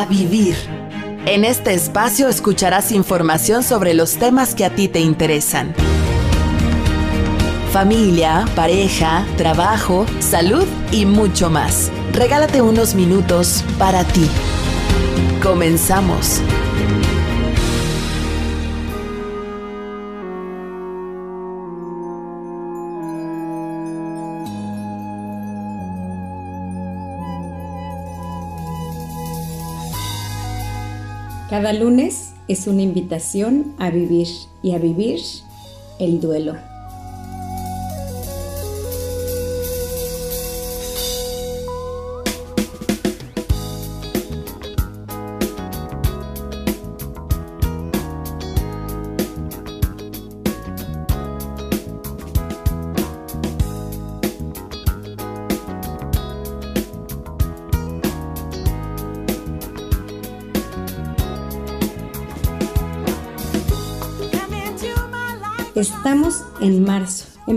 [0.00, 0.56] a vivir.
[1.26, 5.74] En este espacio escucharás información sobre los temas que a ti te interesan.
[7.72, 11.92] Familia, pareja, trabajo, salud y mucho más.
[12.12, 14.26] Regálate unos minutos para ti.
[15.42, 16.40] Comenzamos.
[31.60, 34.28] Cada lunes es una invitación a vivir
[34.62, 35.20] y a vivir
[35.98, 36.69] el duelo.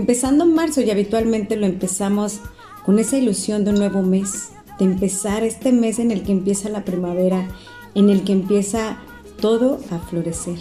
[0.04, 2.40] Empezando marzo y habitualmente lo empezamos
[2.84, 6.68] con esa ilusión de un nuevo mes, de empezar este mes en el que empieza
[6.68, 7.48] la primavera,
[7.94, 8.98] en el que empieza
[9.40, 10.58] todo a florecer.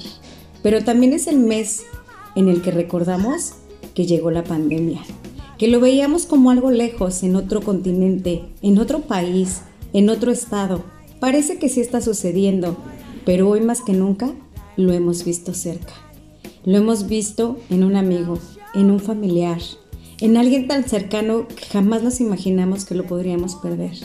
[0.61, 1.83] Pero también es el mes
[2.37, 3.55] en el que recordamos
[3.93, 5.01] que llegó la pandemia,
[5.57, 10.85] que lo veíamos como algo lejos, en otro continente, en otro país, en otro estado.
[11.19, 12.77] Parece que sí está sucediendo,
[13.25, 14.31] pero hoy más que nunca
[14.77, 15.91] lo hemos visto cerca.
[16.63, 18.39] Lo hemos visto en un amigo,
[18.73, 19.59] en un familiar,
[20.19, 23.97] en alguien tan cercano que jamás nos imaginamos que lo podríamos perder.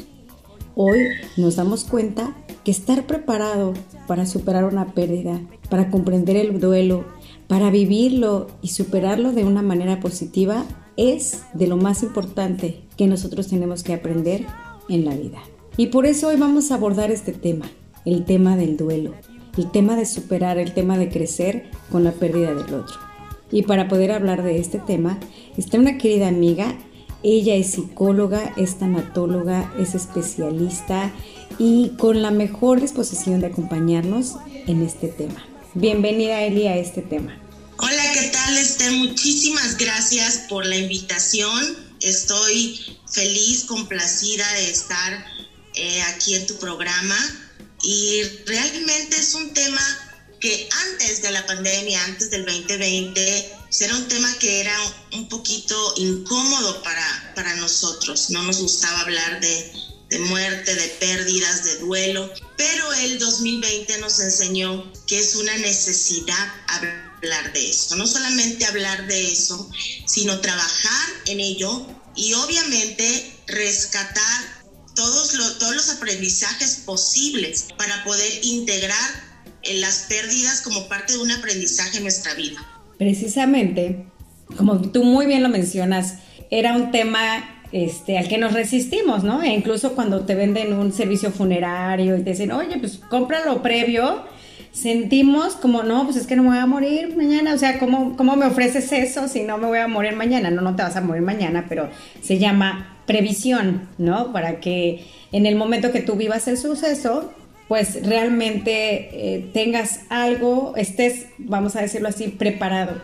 [0.75, 1.01] Hoy
[1.37, 3.75] nos damos cuenta que estar preparado
[4.07, 7.05] para superar una pérdida, para comprender el duelo,
[7.47, 10.65] para vivirlo y superarlo de una manera positiva
[10.97, 14.47] es de lo más importante que nosotros tenemos que aprender
[14.89, 15.39] en la vida.
[15.77, 17.67] Y por eso hoy vamos a abordar este tema,
[18.05, 19.15] el tema del duelo
[19.59, 23.08] el tema de superar, el tema de crecer con la pérdida del otro.
[23.51, 25.19] Y para poder hablar de este tema,
[25.57, 26.77] está una querida amiga.
[27.23, 31.13] Ella es psicóloga, es tanatóloga, es especialista
[31.59, 34.37] y con la mejor disposición de acompañarnos
[34.67, 35.45] en este tema.
[35.75, 37.37] Bienvenida Eli a este tema.
[37.79, 38.93] Hola, ¿qué tal Esther?
[38.93, 41.77] Muchísimas gracias por la invitación.
[42.01, 45.27] Estoy feliz, complacida de estar
[45.75, 47.17] eh, aquí en tu programa
[47.83, 49.81] y realmente es un tema
[50.41, 54.77] que antes de la pandemia, antes del 2020, era un tema que era
[55.13, 58.31] un poquito incómodo para, para nosotros.
[58.31, 59.73] No nos gustaba hablar de,
[60.11, 66.53] de muerte, de pérdidas, de duelo, pero el 2020 nos enseñó que es una necesidad
[66.69, 67.97] hablar de eso.
[67.97, 69.71] No solamente hablar de eso,
[70.07, 74.59] sino trabajar en ello y obviamente rescatar
[74.95, 79.28] todos, todos los aprendizajes posibles para poder integrar
[79.71, 82.59] en las pérdidas como parte de un aprendizaje en nuestra vida.
[82.99, 84.05] Precisamente,
[84.57, 86.15] como tú muy bien lo mencionas,
[86.51, 89.43] era un tema este, al que nos resistimos, ¿no?
[89.43, 94.23] E incluso cuando te venden un servicio funerario y te dicen, oye, pues cómpralo previo,
[94.73, 98.17] sentimos como, no, pues es que no me voy a morir mañana, o sea, ¿cómo,
[98.17, 100.51] ¿cómo me ofreces eso si no me voy a morir mañana?
[100.51, 101.91] No, no te vas a morir mañana, pero
[102.23, 104.33] se llama previsión, ¿no?
[104.33, 107.33] Para que en el momento que tú vivas el suceso,
[107.69, 113.01] pues realmente eh, tengas algo, estés, vamos a decirlo así, preparado.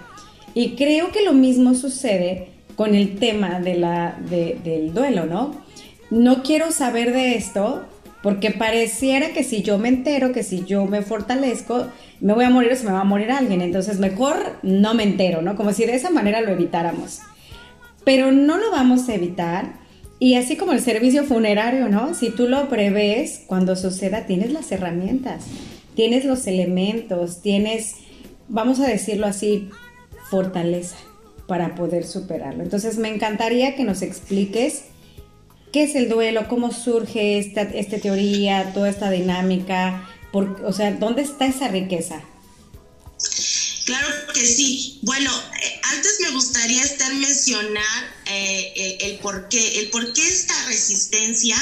[0.54, 5.62] Y creo que lo mismo sucede con el tema de la, del duelo, ¿no?
[6.10, 7.84] No quiero saber de esto
[8.22, 11.88] porque pareciera que si yo me entero, que si yo me fortalezco,
[12.20, 13.60] me voy a morir o se me va a morir alguien.
[13.60, 15.56] Entonces mejor no me entero, ¿no?
[15.56, 17.20] Como si de esa manera lo evitáramos.
[18.02, 19.83] Pero no lo vamos a evitar
[20.24, 22.14] y así como el servicio funerario, ¿no?
[22.14, 25.44] Si tú lo prevés, cuando suceda, tienes las herramientas,
[25.94, 27.96] tienes los elementos, tienes,
[28.48, 29.68] vamos a decirlo así,
[30.30, 30.96] fortaleza
[31.46, 32.62] para poder superarlo.
[32.62, 34.84] Entonces me encantaría que nos expliques
[35.72, 41.20] qué es el duelo, cómo surge esta, esta teoría, toda esta dinámica, o sea, ¿dónde
[41.20, 42.22] está esa riqueza?
[43.84, 44.98] Claro que sí.
[45.02, 45.30] Bueno,
[45.62, 50.54] eh, antes me gustaría estar mencionar eh, eh, el por qué, el por qué esta
[50.66, 51.56] resistencia,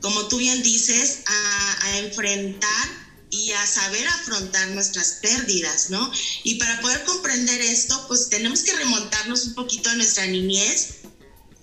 [0.00, 2.88] como tú bien dices, a, a, enfrentar
[3.30, 6.12] y a saber afrontar nuestras pérdidas, ¿no?
[6.44, 10.96] Y para poder comprender esto, pues tenemos que remontarnos un poquito a nuestra niñez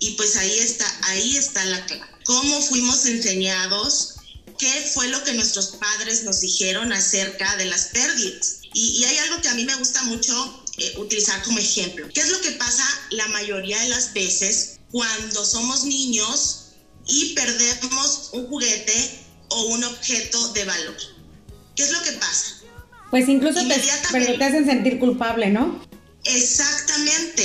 [0.00, 2.10] y pues ahí está, ahí está la clave.
[2.24, 4.16] ¿Cómo fuimos enseñados?
[4.58, 8.59] ¿Qué fue lo que nuestros padres nos dijeron acerca de las pérdidas?
[8.72, 12.08] Y, hay algo que a mí me gusta mucho eh, utilizar como ejemplo.
[12.14, 16.60] ¿Qué es lo que pasa la mayoría de las veces cuando somos niños
[17.06, 19.20] y perdemos un juguete
[19.50, 20.96] o un objeto de valor.
[21.76, 22.56] ¿Qué es lo que pasa?
[23.10, 25.84] Pues incluso te, te hacen sentir culpable, ¿no?
[26.24, 27.42] Exactamente.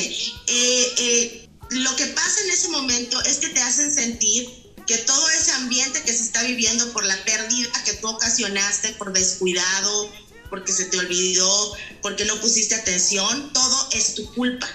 [0.48, 4.48] Eh, eh, lo que pasa en ese momento es que te hacen sentir
[4.86, 9.14] que todo ese ambiente que se está viviendo por la pérdida que tú ocasionaste por
[9.14, 10.12] descuidado,
[10.50, 14.68] porque se te olvidó, porque no pusiste atención, todo es tu culpa.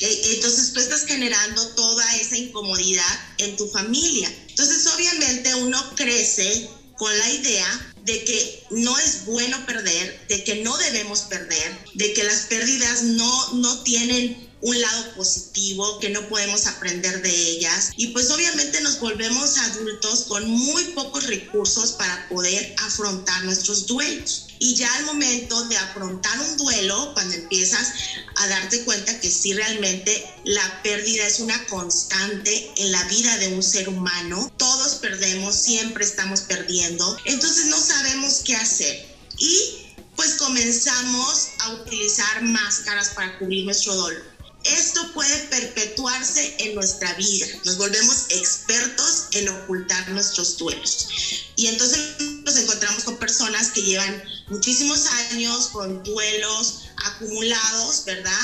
[0.00, 4.32] Entonces tú estás generando toda esa incomodidad en tu familia.
[4.48, 10.62] Entonces obviamente uno crece con la idea de que no es bueno perder, de que
[10.62, 16.28] no debemos perder, de que las pérdidas no, no tienen un lado positivo, que no
[16.28, 17.90] podemos aprender de ellas.
[17.96, 24.47] Y pues obviamente nos volvemos adultos con muy pocos recursos para poder afrontar nuestros duelos.
[24.58, 27.92] Y ya al momento de afrontar un duelo, cuando empiezas
[28.36, 33.48] a darte cuenta que sí realmente la pérdida es una constante en la vida de
[33.48, 39.16] un ser humano, todos perdemos, siempre estamos perdiendo, entonces no sabemos qué hacer.
[39.38, 44.37] Y pues comenzamos a utilizar máscaras para cubrir nuestro dolor
[44.76, 47.46] esto puede perpetuarse en nuestra vida.
[47.64, 51.08] Nos volvemos expertos en ocultar nuestros duelos.
[51.56, 58.40] Y entonces nos encontramos con personas que llevan muchísimos años con duelos acumulados, ¿verdad?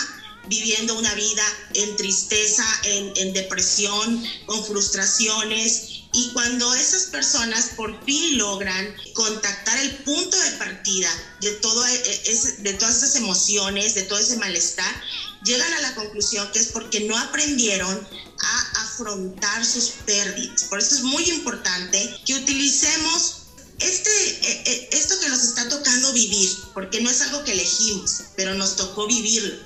[0.47, 1.45] Viviendo una vida
[1.75, 6.03] en tristeza, en, depresión, con frustraciones.
[6.13, 11.11] Y cuando esas personas por fin logran contactar el punto de partida
[11.41, 15.03] de, todo, e, e, de todas esas emociones, de todo ese malestar,
[15.45, 18.09] llegan a la conclusión que es porque no aprendieron
[18.41, 20.65] a afrontar sus pérdidas.
[20.65, 23.43] Por eso es muy importante que utilicemos
[23.79, 28.23] este, eh, eh, esto que nos está tocando vivir, porque no es algo que elegimos,
[28.37, 29.59] pero nos tocó vivirlo.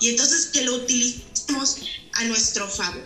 [0.00, 1.76] Y entonces que lo utilicemos
[2.12, 3.04] a nuestro favor.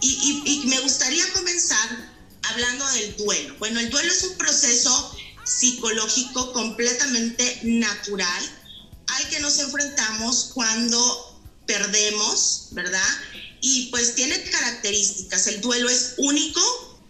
[0.00, 3.56] Y, y me gustaría comenzar hablando del duelo.
[3.58, 8.42] Bueno, el duelo es un proceso psicológico completamente natural
[9.06, 11.35] al que nos enfrentamos cuando
[11.66, 13.08] perdemos, ¿verdad?
[13.60, 15.46] Y pues tiene características.
[15.46, 16.60] El duelo es único,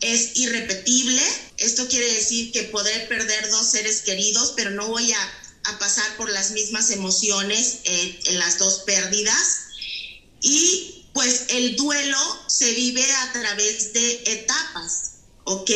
[0.00, 1.22] es irrepetible.
[1.58, 5.42] Esto quiere decir que poder perder dos seres queridos, pero no voy a,
[5.80, 9.62] pasar por las mismas emociones eh, en las dos pérdidas.
[10.40, 15.10] Y pues el duelo se vive a través de etapas,
[15.42, 15.70] ¿ok?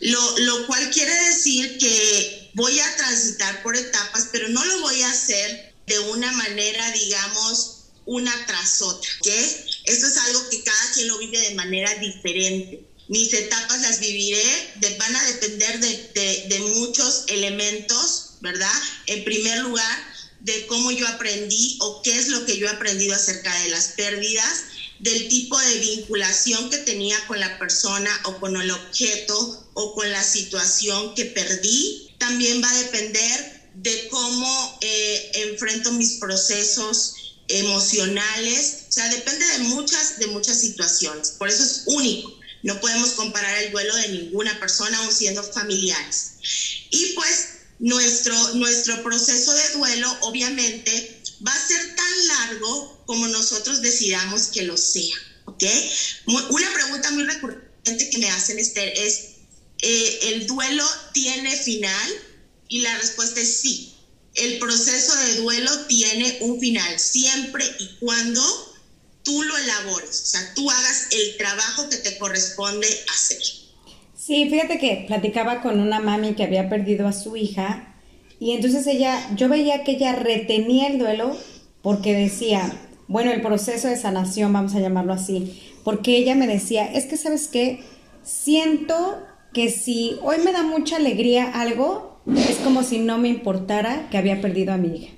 [0.00, 5.02] Lo, lo cual quiere decir que voy a transitar por etapas, pero no lo voy
[5.02, 7.79] a hacer de una manera, digamos,
[8.10, 9.64] una tras otra, ¿qué?
[9.84, 12.84] Esto es algo que cada quien lo vive de manera diferente.
[13.06, 18.74] Mis etapas las viviré, van a depender de, de muchos elementos, ¿verdad?
[19.06, 19.96] En primer lugar,
[20.40, 23.88] de cómo yo aprendí o qué es lo que yo he aprendido acerca de las
[23.90, 24.64] pérdidas,
[24.98, 30.10] del tipo de vinculación que tenía con la persona o con el objeto o con
[30.10, 32.10] la situación que perdí.
[32.18, 37.14] También va a depender de cómo eh, enfrento mis procesos
[37.58, 41.30] emocionales, o sea, depende de muchas, de muchas situaciones.
[41.30, 42.32] Por eso es único.
[42.62, 46.32] No podemos comparar el duelo de ninguna persona, aun siendo familiares.
[46.90, 47.48] Y pues
[47.78, 54.62] nuestro, nuestro proceso de duelo, obviamente, va a ser tan largo como nosotros decidamos que
[54.62, 55.16] lo sea.
[55.46, 55.64] ¿Ok?
[56.26, 59.20] Una pregunta muy recurrente que me hacen, Esther, es,
[59.82, 62.12] eh, ¿el duelo tiene final?
[62.68, 63.96] Y la respuesta es sí
[64.40, 68.42] el proceso de duelo tiene un final, siempre y cuando
[69.22, 73.42] tú lo elabores, o sea, tú hagas el trabajo que te corresponde hacer.
[74.16, 77.94] Sí, fíjate que platicaba con una mami que había perdido a su hija
[78.38, 81.36] y entonces ella, yo veía que ella retenía el duelo
[81.82, 82.72] porque decía,
[83.08, 87.16] bueno, el proceso de sanación, vamos a llamarlo así, porque ella me decía, es que
[87.16, 87.84] sabes qué,
[88.22, 94.08] siento que si hoy me da mucha alegría algo, es como si no me importara
[94.10, 95.12] que había perdido a mi hija.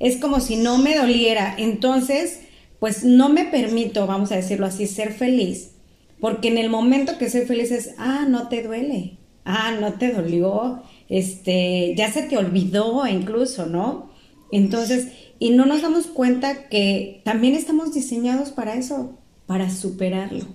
[0.00, 1.54] Es como si no me doliera.
[1.56, 2.40] Entonces,
[2.78, 5.72] pues no me permito, vamos a decirlo así, ser feliz.
[6.20, 9.18] Porque en el momento que soy feliz es, ah, no te duele.
[9.44, 10.82] Ah, no te dolió.
[11.08, 14.10] Este, ya se te olvidó incluso, ¿no?
[14.50, 15.08] Entonces,
[15.38, 20.46] y no nos damos cuenta que también estamos diseñados para eso, para superarlo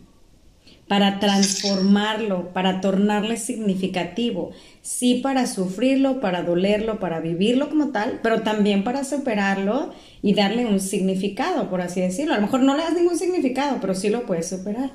[0.90, 4.50] para transformarlo, para tornarle significativo,
[4.90, 9.94] sí para sufrirlo, para dolerlo, para vivirlo como tal, pero también para superarlo
[10.24, 12.34] y darle un significado, por así decirlo.
[12.34, 14.92] A lo mejor no le das ningún significado, pero sí lo puedes superar.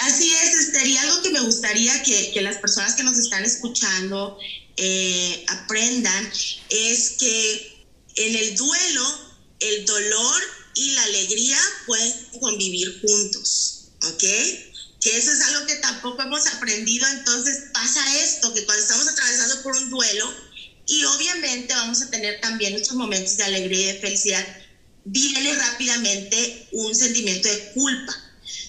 [0.00, 4.38] Así es, Esther, y algo que me gustaría que, las personas que nos están escuchando
[4.76, 6.30] eh, aprendan
[6.68, 7.86] es que
[8.16, 9.04] en el duelo,
[9.60, 10.42] el dolor
[10.74, 13.88] y la alegría pueden convivir juntos.
[14.06, 14.24] ¿ok?
[15.04, 19.62] Que eso es algo que tampoco hemos aprendido, entonces pasa esto, que cuando estamos atravesando
[19.62, 20.34] por un duelo,
[20.86, 24.46] y obviamente vamos a tener también nuestros momentos de alegría y de felicidad,
[25.04, 28.18] viene rápidamente un sentimiento de culpa.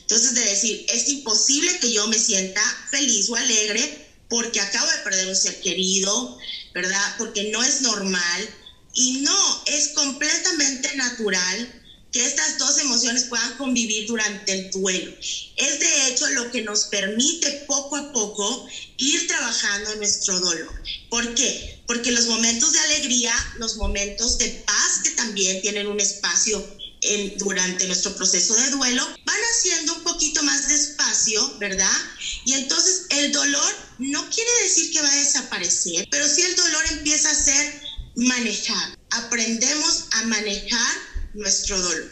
[0.01, 2.61] Entonces, de decir, es imposible que yo me sienta
[2.91, 6.37] feliz o alegre porque acabo de perder un ser querido,
[6.73, 7.15] ¿verdad?
[7.17, 8.49] Porque no es normal
[8.93, 11.84] y no, es completamente natural
[12.15, 15.13] que estas dos emociones puedan convivir durante el duelo.
[15.57, 20.81] Es de hecho lo que nos permite poco a poco ir trabajando en nuestro dolor.
[21.09, 21.83] ¿Por qué?
[21.85, 26.65] Porque los momentos de alegría, los momentos de paz que también tienen un espacio
[27.35, 31.97] durante nuestro proceso de duelo, van haciendo un poquito más despacio, ¿verdad?
[32.45, 36.83] Y entonces el dolor no quiere decir que va a desaparecer, pero sí el dolor
[36.91, 37.81] empieza a ser
[38.15, 38.95] manejado.
[39.09, 42.09] Aprendemos a manejar nuestro dolor.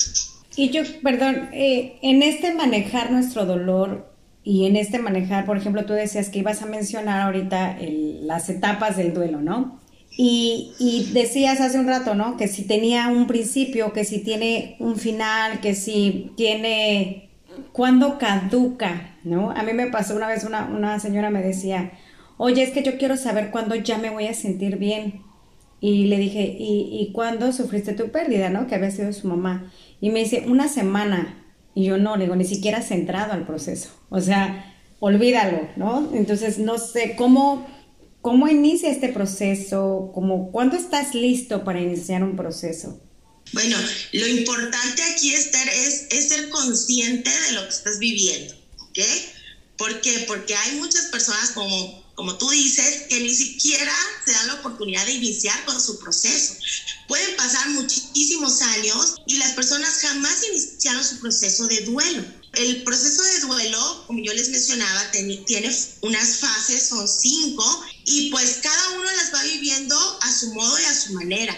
[0.55, 4.13] Y yo, perdón, eh, en este manejar nuestro dolor
[4.43, 7.77] y en este manejar, por ejemplo, tú decías que ibas a mencionar ahorita
[8.21, 9.79] las etapas del duelo, ¿no?
[10.15, 12.37] Y, y, decías hace un rato, ¿no?
[12.37, 17.29] Que si tenía un principio, que si tiene un final, que si tiene...
[17.71, 19.17] ¿Cuándo caduca?
[19.23, 19.49] ¿No?
[19.51, 21.91] A mí me pasó una vez una, una señora me decía,
[22.37, 25.21] oye, es que yo quiero saber cuándo ya me voy a sentir bien.
[25.85, 28.67] Y le dije, ¿y, ¿y cuándo sufriste tu pérdida, no?
[28.67, 29.69] Que había sido su mamá.
[29.99, 31.43] Y me dice, una semana.
[31.75, 33.89] Y yo no, le digo, ni siquiera has entrado al proceso.
[34.09, 36.09] O sea, olvídalo, ¿no?
[36.13, 37.67] Entonces, no sé, ¿cómo,
[38.21, 40.11] cómo inicia este proceso?
[40.15, 43.01] ¿Cómo, ¿Cuándo estás listo para iniciar un proceso?
[43.51, 43.75] Bueno,
[44.13, 48.99] lo importante aquí, Esther, es, es ser consciente de lo que estás viviendo, ¿ok?
[49.75, 50.23] ¿Por qué?
[50.29, 53.93] Porque hay muchas personas como como tú dices, que ni siquiera
[54.25, 56.55] se dan la oportunidad de iniciar con su proceso.
[57.07, 62.23] Pueden pasar muchísimos años y las personas jamás iniciaron su proceso de duelo.
[62.53, 68.59] El proceso de duelo, como yo les mencionaba, tiene unas fases, son cinco, y pues
[68.61, 71.57] cada uno las va viviendo a su modo y a su manera.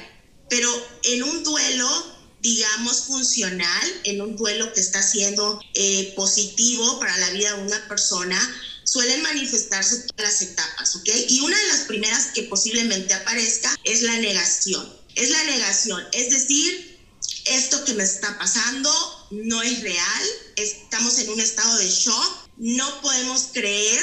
[0.50, 0.70] Pero
[1.04, 7.32] en un duelo digamos, funcional, en un duelo que está siendo eh, positivo para la
[7.32, 8.40] vida de una persona,
[8.86, 11.10] suelen manifestarse todas las etapas, ¿ok?
[11.28, 14.96] Y una de las primeras que posiblemente aparezca es la negación.
[15.16, 17.00] Es la negación, es decir,
[17.46, 18.92] esto que me está pasando
[19.32, 20.24] no es real,
[20.58, 24.02] estamos en un estado de shock, no podemos creer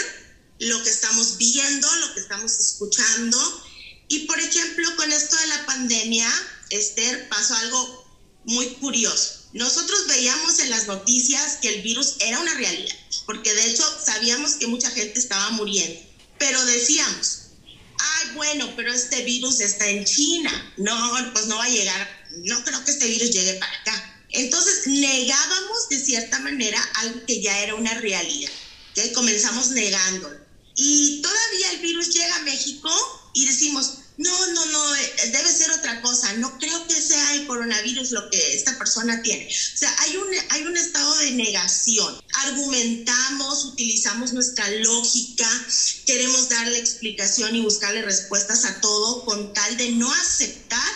[0.58, 3.38] lo que estamos viendo, lo que estamos escuchando.
[4.08, 6.30] Y por ejemplo, con esto de la pandemia,
[6.70, 8.06] Esther, pasó algo
[8.44, 9.48] muy curioso.
[9.52, 14.52] Nosotros veíamos en las noticias que el virus era una realidad porque de hecho sabíamos
[14.52, 16.00] que mucha gente estaba muriendo,
[16.38, 17.42] pero decíamos,
[17.98, 22.64] ay, bueno, pero este virus está en China, no, pues no va a llegar, no
[22.64, 24.24] creo que este virus llegue para acá.
[24.30, 28.50] Entonces negábamos de cierta manera algo que ya era una realidad,
[28.94, 30.38] que comenzamos negándolo.
[30.74, 32.90] Y todavía el virus llega a México
[33.34, 36.32] y decimos, no, no, no, eh, debe ser otra cosa.
[36.34, 39.46] No creo que sea el coronavirus lo que esta persona tiene.
[39.46, 42.22] O sea, hay un, hay un estado de negación.
[42.44, 45.48] Argumentamos, utilizamos nuestra lógica,
[46.06, 50.92] queremos darle explicación y buscarle respuestas a todo con tal de no aceptar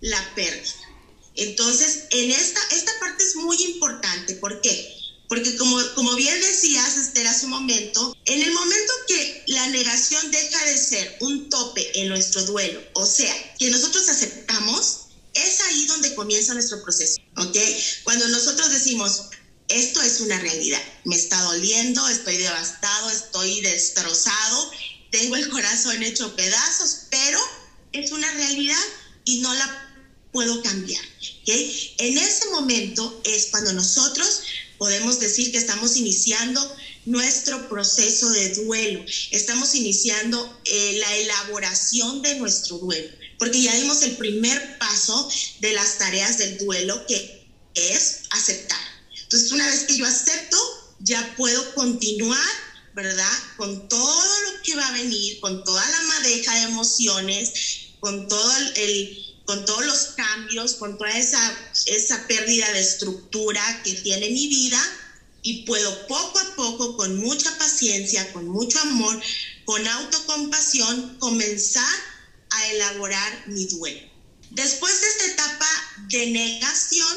[0.00, 0.72] la pérdida.
[1.34, 4.34] Entonces, en esta, esta parte es muy importante.
[4.36, 4.95] ¿Por qué?
[5.28, 10.30] Porque como, como bien decías, Esther, hace un momento, en el momento que la negación
[10.30, 15.86] deja de ser un tope en nuestro duelo, o sea, que nosotros aceptamos, es ahí
[15.86, 17.56] donde comienza nuestro proceso, ¿ok?
[18.04, 19.22] Cuando nosotros decimos,
[19.68, 24.70] esto es una realidad, me está doliendo, estoy devastado, estoy destrozado,
[25.10, 27.38] tengo el corazón hecho pedazos, pero
[27.92, 28.84] es una realidad
[29.24, 29.82] y no la
[30.32, 31.48] puedo cambiar, ¿ok?
[31.98, 34.42] En ese momento es cuando nosotros
[34.78, 42.36] podemos decir que estamos iniciando nuestro proceso de duelo, estamos iniciando eh, la elaboración de
[42.36, 45.28] nuestro duelo, porque ya dimos el primer paso
[45.60, 48.80] de las tareas del duelo, que es aceptar.
[49.22, 50.58] Entonces, una vez que yo acepto,
[51.00, 52.48] ya puedo continuar,
[52.94, 53.38] ¿verdad?
[53.56, 57.52] Con todo lo que va a venir, con toda la madeja de emociones,
[58.00, 63.92] con todo el con todos los cambios, con toda esa, esa pérdida de estructura que
[63.94, 64.80] tiene mi vida
[65.42, 69.20] y puedo poco a poco, con mucha paciencia, con mucho amor,
[69.64, 71.96] con autocompasión, comenzar
[72.50, 74.08] a elaborar mi duelo.
[74.50, 75.66] Después de esta etapa
[76.08, 77.16] de negación,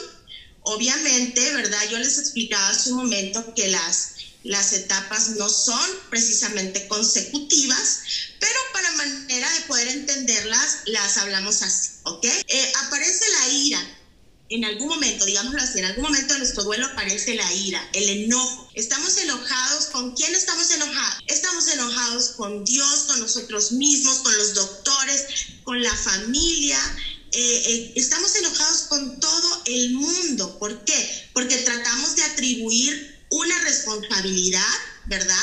[0.62, 1.89] obviamente, ¿verdad?
[1.89, 8.01] Yo les explicaba hace un momento que las, las etapas no son precisamente consecutivas,
[8.39, 12.25] pero para manera de poder entenderlas, las hablamos así, ¿ok?
[12.25, 14.00] Eh, aparece la ira,
[14.50, 18.10] en algún momento, digámoslo así, en algún momento de nuestro duelo aparece la ira, el
[18.24, 18.69] enojo.
[18.74, 21.24] Estamos enojados, ¿con quién estamos enojados?
[21.27, 25.25] Estamos enojados con Dios, con nosotros mismos, con los doctores,
[25.63, 26.79] con la familia.
[27.31, 30.58] Eh, eh, estamos enojados con todo el mundo.
[30.58, 31.29] ¿Por qué?
[31.34, 34.74] Porque tratamos de atribuir una responsabilidad,
[35.05, 35.36] ¿verdad?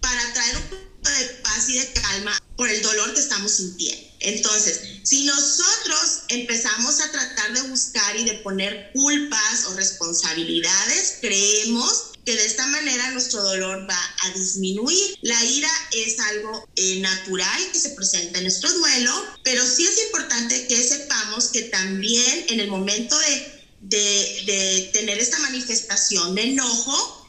[0.00, 4.04] Para traer un poco de paz y de calma por el dolor que estamos sintiendo.
[4.20, 12.14] Entonces, si nosotros empezamos a tratar de buscar y de poner culpas o responsabilidades, creemos
[12.24, 15.18] que de esta manera nuestro dolor va a disminuir.
[15.20, 19.12] La ira es algo eh, natural que se presenta en nuestro duelo,
[19.42, 23.53] pero sí es importante que sepamos que también en el momento de,
[23.88, 27.24] de tener esta manifestación de enojo,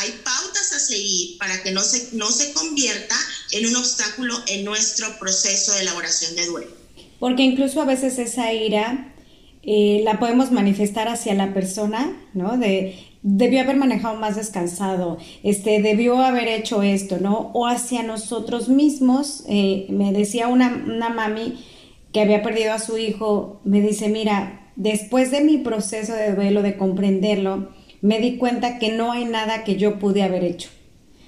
[0.00, 3.16] hay pautas a seguir para que no se, no se convierta
[3.52, 6.70] en un obstáculo en nuestro proceso de elaboración de duelo.
[7.18, 9.14] Porque incluso a veces esa ira
[9.62, 12.56] eh, la podemos manifestar hacia la persona, ¿no?
[12.56, 17.50] De debió haber manejado más descansado, este, debió haber hecho esto, ¿no?
[17.54, 19.44] O hacia nosotros mismos.
[19.48, 21.64] Eh, me decía una, una mami
[22.12, 26.62] que había perdido a su hijo, me dice, mira, después de mi proceso de duelo,
[26.62, 27.68] de comprenderlo,
[28.00, 30.68] me di cuenta que no hay nada que yo pude haber hecho.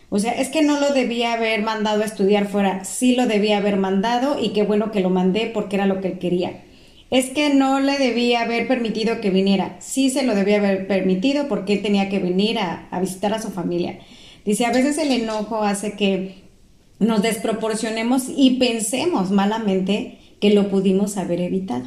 [0.08, 3.58] O sea, es que no lo debía haber mandado a estudiar fuera, sí lo debía
[3.58, 6.62] haber mandado y qué bueno que lo mandé porque era lo que él quería.
[7.10, 11.48] Es que no le debía haber permitido que viniera, sí se lo debía haber permitido
[11.48, 13.98] porque él tenía que venir a, a visitar a su familia.
[14.44, 16.42] Dice, a veces el enojo hace que
[16.98, 21.86] nos desproporcionemos y pensemos malamente que lo pudimos haber evitado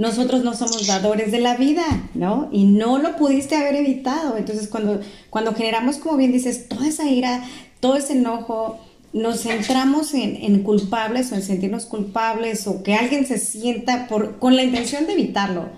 [0.00, 2.48] nosotros no somos dadores de la vida, ¿no?
[2.50, 4.38] Y no lo pudiste haber evitado.
[4.38, 7.44] Entonces, cuando, cuando generamos, como bien dices, toda esa ira,
[7.80, 8.80] todo ese enojo,
[9.12, 14.56] nos centramos en, culpables o en sentirnos culpables o que alguien se sienta por, con
[14.56, 15.68] la intención de evitarlo.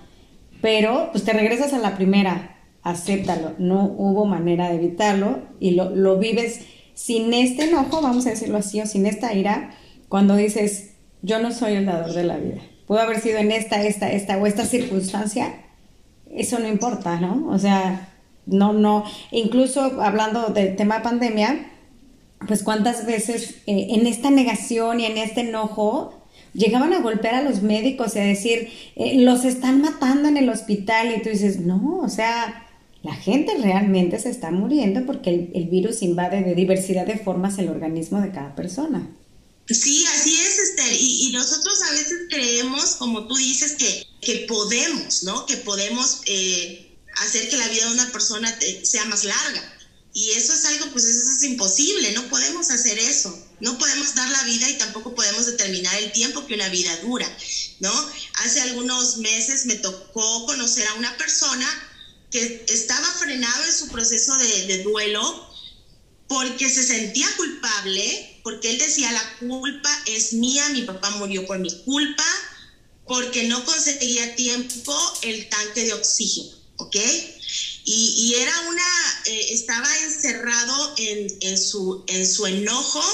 [0.60, 3.56] Pero, pues te regresas a la primera, acéptalo.
[3.58, 6.60] No hubo manera de evitarlo y lo, lo vives
[6.94, 9.74] sin este enojo, vamos a decirlo así, o sin esta ira,
[10.08, 10.92] cuando dices,
[11.22, 14.38] yo no soy el dador de la vida pudo haber sido en esta, esta, esta
[14.38, 15.54] o esta circunstancia,
[16.30, 17.48] eso no importa, ¿no?
[17.48, 18.08] O sea,
[18.46, 21.68] no, no, incluso hablando del tema pandemia,
[22.46, 26.22] pues cuántas veces eh, en esta negación y en este enojo
[26.54, 30.48] llegaban a golpear a los médicos y a decir, eh, los están matando en el
[30.48, 32.66] hospital y tú dices, no, o sea,
[33.02, 37.58] la gente realmente se está muriendo porque el, el virus invade de diversidad de formas
[37.58, 39.08] el organismo de cada persona.
[39.66, 40.96] Sí, así es, Esther.
[41.00, 45.46] Y, nosotros a veces creemos, como tú dices, que, que podemos, ¿no?
[45.46, 49.78] Que podemos eh, hacer que la vida de una persona sea más larga.
[50.14, 53.36] Y eso es algo, pues eso es imposible, no podemos hacer eso.
[53.60, 57.26] No podemos dar la vida y tampoco podemos determinar el tiempo que una vida dura,
[57.80, 58.10] ¿no?
[58.44, 61.66] Hace algunos meses me tocó conocer a una persona
[62.30, 65.51] que estaba frenado en su proceso de, de duelo
[66.32, 71.58] porque se sentía culpable, porque él decía, la culpa es mía, mi papá murió por
[71.58, 72.24] mi culpa,
[73.06, 76.96] porque no conseguía tiempo el tanque de oxígeno, ¿ok?
[77.84, 78.84] Y, era una,
[79.26, 83.04] eh, estaba encerrado en, su, en su enojo,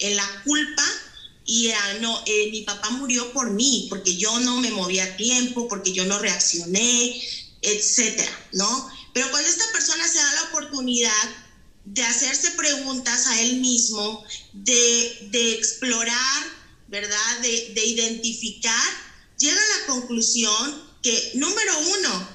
[0.00, 0.84] en la culpa,
[1.46, 1.70] y
[2.02, 5.94] no, eh, mi papá murió por mí, porque yo no me movía a tiempo, porque
[5.94, 7.18] yo no reaccioné,
[7.62, 8.90] etcétera, ¿no?
[9.14, 11.47] Pero cuando esta persona se da la oportunidad
[11.92, 16.44] de hacerse preguntas a él mismo, de, explorar,
[16.88, 17.38] ¿verdad?
[17.40, 18.88] De, identificar,
[19.38, 22.28] llega a la conclusión que, número uno,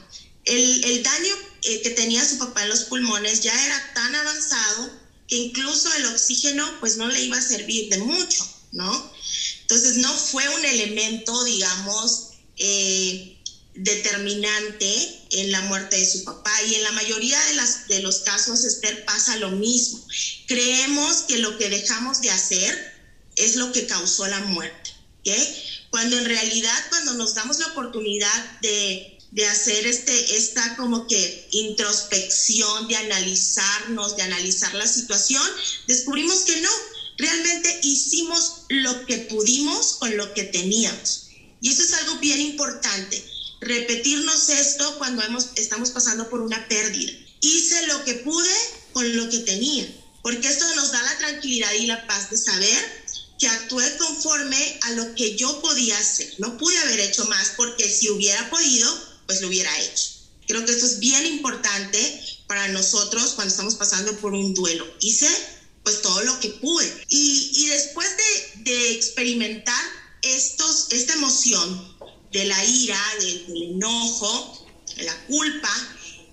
[0.45, 4.91] el, daño eh, que tenía su papá en los pulmones ya era tan avanzado
[5.27, 9.13] que incluso el oxígeno pues no le iba a servir de mucho, ¿no?
[9.61, 13.37] Entonces no fue un elemento, digamos, eh,
[13.75, 18.19] determinante en la muerte de su papá y en la mayoría de, las, de los
[18.19, 20.05] casos, Esther, pasa lo mismo.
[20.47, 22.93] Creemos que lo que dejamos de hacer
[23.35, 24.91] es lo que causó la muerte,
[25.89, 31.47] Cuando en realidad, cuando nos damos la oportunidad de, de hacer este, esta como que
[31.51, 35.43] introspección, de analizarnos, de analizar la situación,
[35.87, 36.69] descubrimos que no,
[37.17, 41.29] realmente hicimos lo que pudimos con lo que teníamos.
[41.61, 43.32] Y eso es algo bien importante
[43.63, 45.23] repetirnos esto cuando
[45.55, 47.13] estamos pasando por una pérdida.
[47.41, 48.49] Hice lo que pude
[48.93, 49.87] con lo que tenía,
[50.21, 53.03] porque esto nos da la tranquilidad y la paz de saber
[53.39, 56.33] que actué conforme a lo que yo podía hacer.
[56.37, 58.89] No pude haber hecho más porque si hubiera podido,
[59.25, 60.13] pues lo hubiera hecho.
[60.47, 64.85] Creo que esto es bien importante para nosotros cuando estamos pasando por un duelo.
[65.01, 65.27] Hice
[65.83, 67.05] pues todo lo que pude.
[67.09, 68.07] Y, después
[68.63, 69.83] de, experimentar
[70.21, 71.92] esta emoción,
[72.33, 74.67] de la ira, del, enojo,
[74.97, 75.71] de la culpa,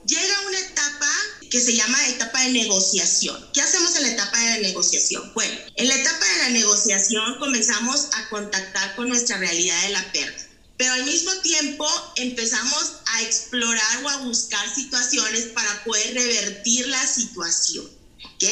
[0.06, 1.08] llega una etapa
[1.50, 3.50] que se llama etapa de negociación.
[3.52, 5.30] ¿Qué hacemos en la etapa de la negociación?
[5.34, 10.12] Bueno, en la etapa de la negociación comenzamos a contactar con nuestra realidad de la
[10.12, 11.86] pérdida, pero al mismo tiempo
[12.16, 17.86] empezamos a explorar o a buscar situaciones para poder revertir la situación.
[18.24, 18.44] ¿Ok?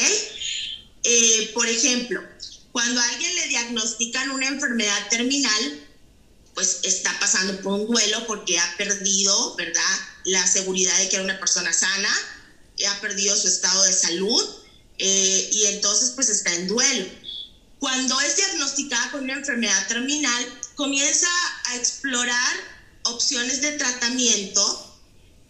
[1.03, 2.21] Eh, por ejemplo,
[2.71, 5.88] cuando a alguien le diagnostican una enfermedad terminal,
[6.59, 9.95] pues está pasando por un duelo porque ha perdido, ¿verdad?
[10.25, 12.09] La seguridad de que era una persona sana,
[12.85, 14.43] ha perdido su estado de salud
[14.97, 17.05] eh, y entonces pues está en duelo.
[17.79, 21.29] Cuando es diagnosticada con una enfermedad terminal, comienza
[21.67, 22.57] a explorar
[23.03, 24.99] opciones de tratamiento,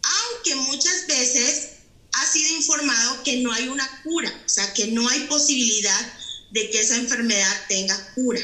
[0.03, 1.69] aunque muchas veces
[2.13, 6.13] ha sido informado que no hay una cura, o sea, que no hay posibilidad
[6.51, 8.41] de que esa enfermedad tenga cura.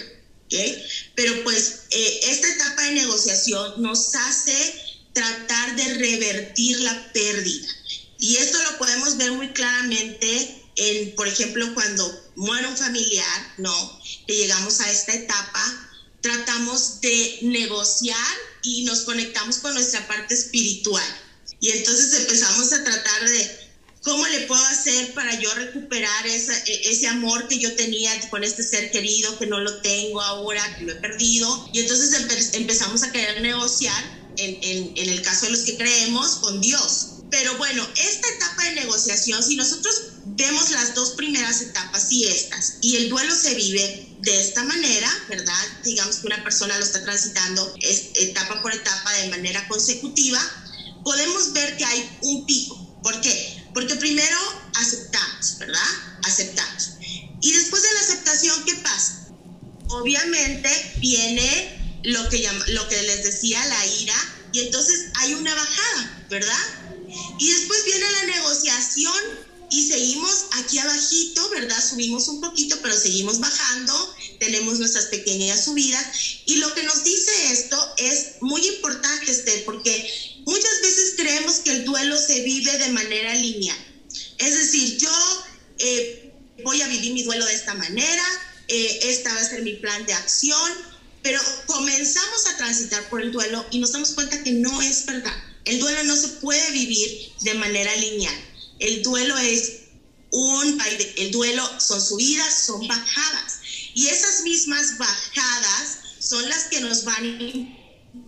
[1.15, 4.53] Pero pues eh, esta etapa de negociación nos hace
[5.13, 7.67] tratar de revertir la pérdida.
[8.19, 14.01] Y esto lo podemos ver muy claramente en, por ejemplo, cuando muere un familiar, ¿no?
[14.27, 15.89] Que llegamos a esta etapa,
[16.21, 21.21] tratamos de negociar y nos conectamos con nuestra parte espiritual.
[21.59, 23.64] Y entonces empezamos a tratar de
[24.05, 28.43] ¿Cómo le puedo hacer para yo recuperar esa, e, ese amor que yo tenía con
[28.43, 31.67] este ser querido, que no lo tengo ahora, que lo he perdido?
[31.73, 34.03] Y entonces empezamos a querer negociar,
[34.37, 37.07] en, en, en el caso de los que creemos, con Dios.
[37.31, 42.77] Pero bueno, esta etapa de negociación, si nosotros vemos las dos primeras etapas y estas,
[42.81, 45.65] y el duelo se vive de esta manera, ¿verdad?
[45.83, 50.39] Digamos que una persona lo está transitando etapa por etapa de manera consecutiva,
[51.03, 53.01] podemos ver que hay un pico.
[53.01, 53.64] ¿Por qué?
[53.75, 54.37] Porque primero
[54.73, 55.89] aceptamos, ¿verdad?
[56.23, 56.91] Aceptamos.
[57.41, 59.27] Y después de la aceptación, ¿qué pasa?
[59.89, 64.15] Obviamente viene lo que, lo que les decía, la ira,
[64.53, 66.65] y entonces hay una bajada, ¿verdad?
[67.37, 69.21] Y después viene la negociación
[69.69, 71.83] y seguimos aquí abajito, ¿verdad?
[71.87, 76.05] Subimos un poquito, pero seguimos bajando, tenemos nuestras pequeñas subidas.
[76.45, 81.71] Y lo que nos dice esto es muy importante, Esther, porque Muchas veces creemos que
[81.71, 83.77] el duelo se vive de manera lineal.
[84.37, 85.45] Es decir, yo
[85.79, 86.31] eh,
[86.63, 88.23] voy a vivir mi duelo de esta manera,
[88.67, 90.71] eh, esta va a ser mi plan de acción,
[91.23, 95.35] pero comenzamos a transitar por el duelo y nos damos cuenta que no es verdad.
[95.65, 98.35] El duelo no se puede vivir de manera lineal.
[98.79, 99.85] El duelo es
[100.31, 100.77] un
[101.17, 103.59] el duelo son subidas, son bajadas.
[103.93, 107.25] Y esas mismas bajadas son las que nos van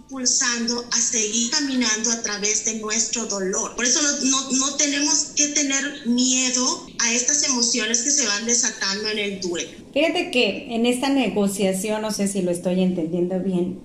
[0.08, 3.76] impulsando a seguir caminando a través de nuestro dolor.
[3.76, 9.10] Por eso no, no, tenemos que tener miedo a estas emociones que se van desatando
[9.10, 9.70] en el duelo.
[9.94, 13.82] Fíjate que en esta negociación, no sé si lo estoy entendiendo bien,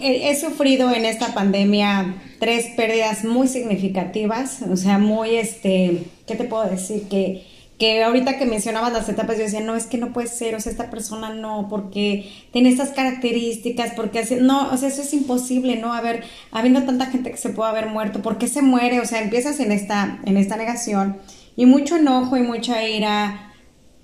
[0.00, 6.44] he, sufrido en esta pandemia tres pérdidas muy significativas, o sea, muy, este, ¿qué te
[6.44, 7.04] puedo decir?
[7.08, 7.44] Que
[7.78, 10.60] que ahorita que mencionabas las etapas, yo decía, no, es que no puede ser, o
[10.60, 15.76] sea, esta persona no, porque tiene estas características, porque no, o sea, eso es imposible,
[15.76, 15.92] ¿no?
[15.92, 19.00] A ver, habiendo tanta gente que se puede haber muerto, ¿por qué se muere?
[19.00, 21.18] O sea, empiezas en esta, en esta negación
[21.56, 23.52] y mucho enojo y mucha ira,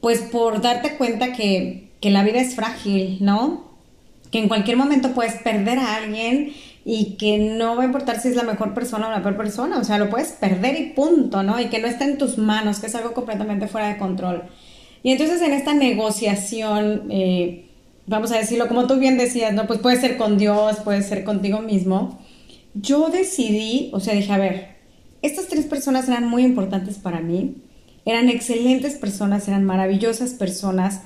[0.01, 3.70] pues por darte cuenta que, que la vida es frágil, ¿no?
[4.31, 6.53] Que en cualquier momento puedes perder a alguien
[6.85, 9.79] y que no va a importar si es la mejor persona o la peor persona,
[9.79, 11.61] o sea, lo puedes perder y punto, ¿no?
[11.61, 14.45] Y que no está en tus manos, que es algo completamente fuera de control.
[15.03, 17.71] Y entonces en esta negociación, eh,
[18.07, 19.67] vamos a decirlo, como tú bien decías, ¿no?
[19.67, 22.19] Pues puede ser con Dios, puede ser contigo mismo.
[22.75, 24.77] Yo decidí, o sea, dije, a ver,
[25.23, 27.57] estas tres personas eran muy importantes para mí,
[28.07, 31.03] eran excelentes personas, eran maravillosas personas,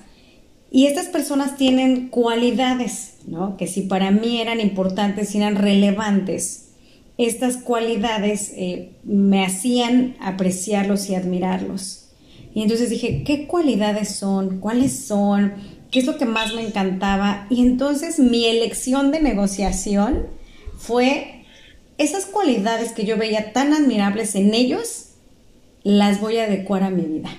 [0.74, 3.56] y estas personas tienen cualidades, ¿no?
[3.56, 6.70] Que si para mí eran importantes, y eran relevantes,
[7.16, 12.08] estas cualidades eh, me hacían apreciarlos y admirarlos.
[12.56, 14.58] Y entonces dije, ¿qué cualidades son?
[14.58, 15.54] ¿Cuáles son?
[15.92, 17.46] ¿Qué es lo que más me encantaba?
[17.50, 20.26] Y entonces mi elección de negociación
[20.76, 21.44] fue
[21.98, 25.10] esas cualidades que yo veía tan admirables en ellos,
[25.84, 27.30] las voy a adecuar a mi vida.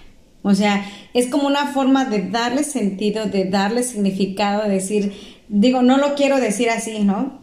[0.48, 5.12] O sea, es como una forma de darle sentido, de darle significado, de decir,
[5.48, 7.40] digo, no lo quiero decir así, ¿no?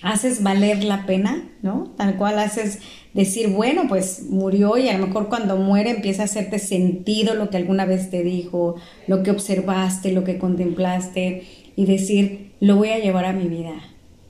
[0.00, 1.92] Haces valer la pena, ¿no?
[1.98, 2.78] Tal cual haces
[3.12, 7.50] decir, bueno, pues murió y a lo mejor cuando muere empieza a hacerte sentido lo
[7.50, 12.88] que alguna vez te dijo, lo que observaste, lo que contemplaste y decir, lo voy
[12.88, 13.74] a llevar a mi vida.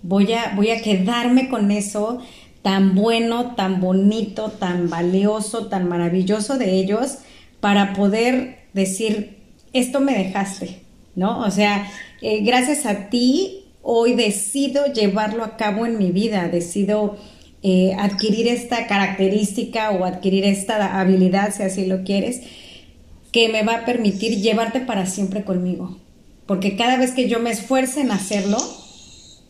[0.03, 2.19] Voy a, voy a quedarme con eso
[2.63, 7.19] tan bueno, tan bonito, tan valioso, tan maravilloso de ellos
[7.61, 9.39] para poder decir,
[9.73, 10.81] esto me dejaste,
[11.15, 11.41] ¿no?
[11.41, 11.91] O sea,
[12.21, 17.17] eh, gracias a ti hoy decido llevarlo a cabo en mi vida, decido
[17.63, 22.43] eh, adquirir esta característica o adquirir esta habilidad, si así lo quieres,
[23.33, 25.99] que me va a permitir llevarte para siempre conmigo.
[26.47, 28.59] Porque cada vez que yo me esfuerce en hacerlo,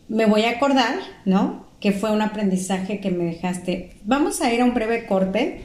[0.09, 1.67] me voy a acordar, ¿no?
[1.79, 3.97] Que fue un aprendizaje que me dejaste.
[4.03, 5.61] Vamos a ir a un breve corte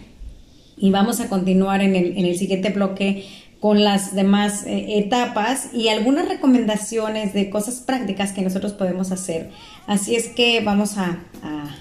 [0.83, 3.25] y vamos a continuar en el, en el siguiente bloque
[3.61, 9.51] con las demás eh, etapas y algunas recomendaciones de cosas prácticas que nosotros podemos hacer.
[9.87, 11.21] Así es que vamos a,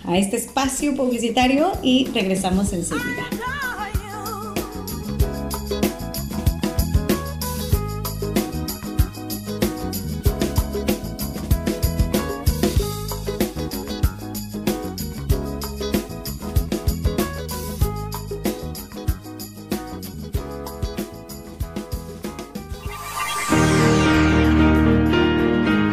[0.06, 3.71] a este espacio publicitario y regresamos enseguida.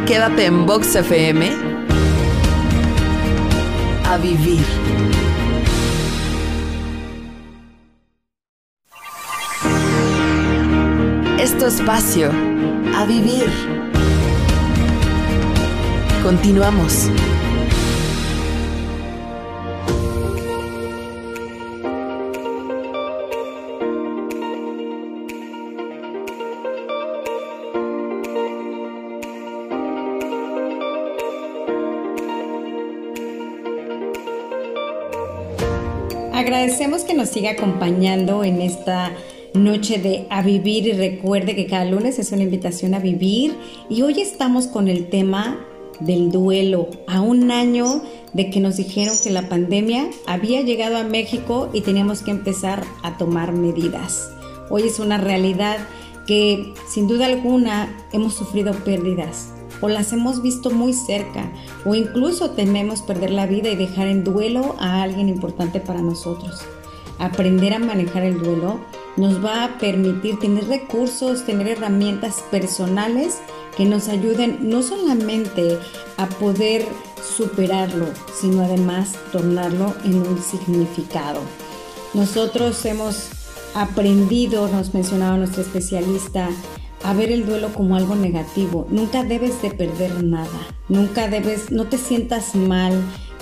[0.09, 1.51] Quédate en Box FM
[4.05, 4.65] a vivir.
[11.39, 12.31] Es tu espacio
[12.95, 13.51] a vivir.
[16.23, 17.11] Continuamos.
[37.19, 39.11] Nos siga acompañando en esta
[39.53, 43.57] noche de A Vivir y recuerde que cada lunes es una invitación a vivir
[43.89, 45.59] y hoy estamos con el tema
[45.99, 48.01] del duelo, a un año
[48.31, 52.85] de que nos dijeron que la pandemia había llegado a México y teníamos que empezar
[53.03, 54.31] a tomar medidas.
[54.69, 55.77] Hoy es una realidad
[56.25, 59.49] que sin duda alguna hemos sufrido pérdidas,
[59.81, 61.51] o las hemos visto muy cerca
[61.85, 66.65] o incluso tememos perder la vida y dejar en duelo a alguien importante para nosotros.
[67.19, 68.79] Aprender a manejar el duelo
[69.17, 73.39] nos va a permitir tener recursos, tener herramientas personales
[73.75, 75.77] que nos ayuden no solamente
[76.17, 76.85] a poder
[77.37, 78.07] superarlo,
[78.39, 81.41] sino además tornarlo en un significado.
[82.13, 83.29] Nosotros hemos
[83.75, 86.49] aprendido, nos mencionaba nuestro especialista,
[87.03, 88.87] a ver el duelo como algo negativo.
[88.89, 90.67] Nunca debes de perder nada.
[90.87, 92.93] Nunca debes, no te sientas mal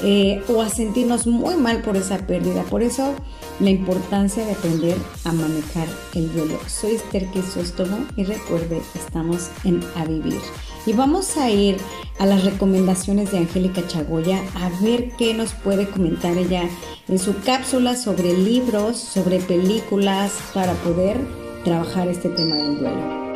[0.03, 2.63] eh, o a sentirnos muy mal por esa pérdida.
[2.63, 3.13] Por eso
[3.59, 6.59] la importancia de aprender a manejar el duelo.
[6.67, 10.39] Soy Esther Quesóstomo y recuerde, estamos en A Vivir.
[10.85, 11.77] Y vamos a ir
[12.19, 16.63] a las recomendaciones de Angélica Chagoya a ver qué nos puede comentar ella
[17.07, 21.17] en su cápsula sobre libros, sobre películas, para poder
[21.63, 23.26] trabajar este tema del duelo.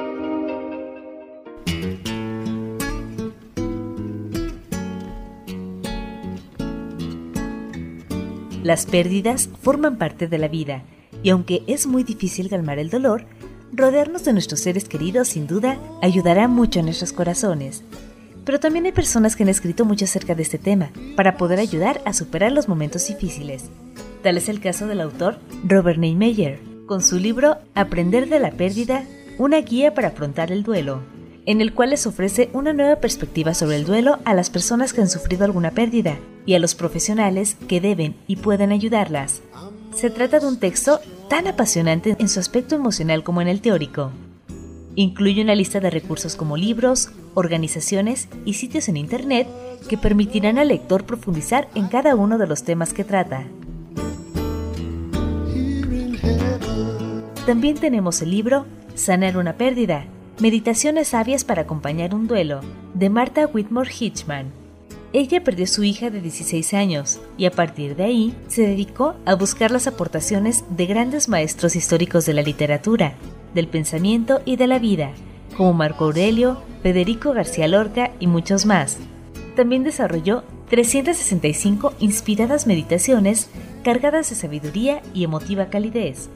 [8.63, 10.83] Las pérdidas forman parte de la vida
[11.23, 13.25] y aunque es muy difícil calmar el dolor,
[13.73, 17.83] rodearnos de nuestros seres queridos sin duda ayudará mucho a nuestros corazones.
[18.45, 22.01] Pero también hay personas que han escrito mucho acerca de este tema para poder ayudar
[22.05, 23.69] a superar los momentos difíciles.
[24.21, 29.05] Tal es el caso del autor Robert Neymeyer, con su libro Aprender de la pérdida,
[29.39, 31.01] una guía para afrontar el duelo,
[31.45, 35.01] en el cual les ofrece una nueva perspectiva sobre el duelo a las personas que
[35.01, 39.41] han sufrido alguna pérdida y a los profesionales que deben y pueden ayudarlas.
[39.95, 40.99] Se trata de un texto
[41.29, 44.11] tan apasionante en su aspecto emocional como en el teórico.
[44.95, 49.47] Incluye una lista de recursos como libros, organizaciones y sitios en Internet
[49.87, 53.45] que permitirán al lector profundizar en cada uno de los temas que trata.
[57.45, 60.05] También tenemos el libro Sanar una pérdida,
[60.41, 62.59] Meditaciones sabias para acompañar un duelo,
[62.93, 64.51] de Martha Whitmore Hitchman
[65.13, 69.15] ella perdió a su hija de 16 años y a partir de ahí se dedicó
[69.25, 73.15] a buscar las aportaciones de grandes maestros históricos de la literatura,
[73.53, 75.11] del pensamiento y de la vida,
[75.57, 78.99] como Marco Aurelio, Federico García Lorca y muchos más.
[79.57, 83.49] También desarrolló 365 inspiradas meditaciones
[83.83, 86.29] cargadas de sabiduría y emotiva calidez.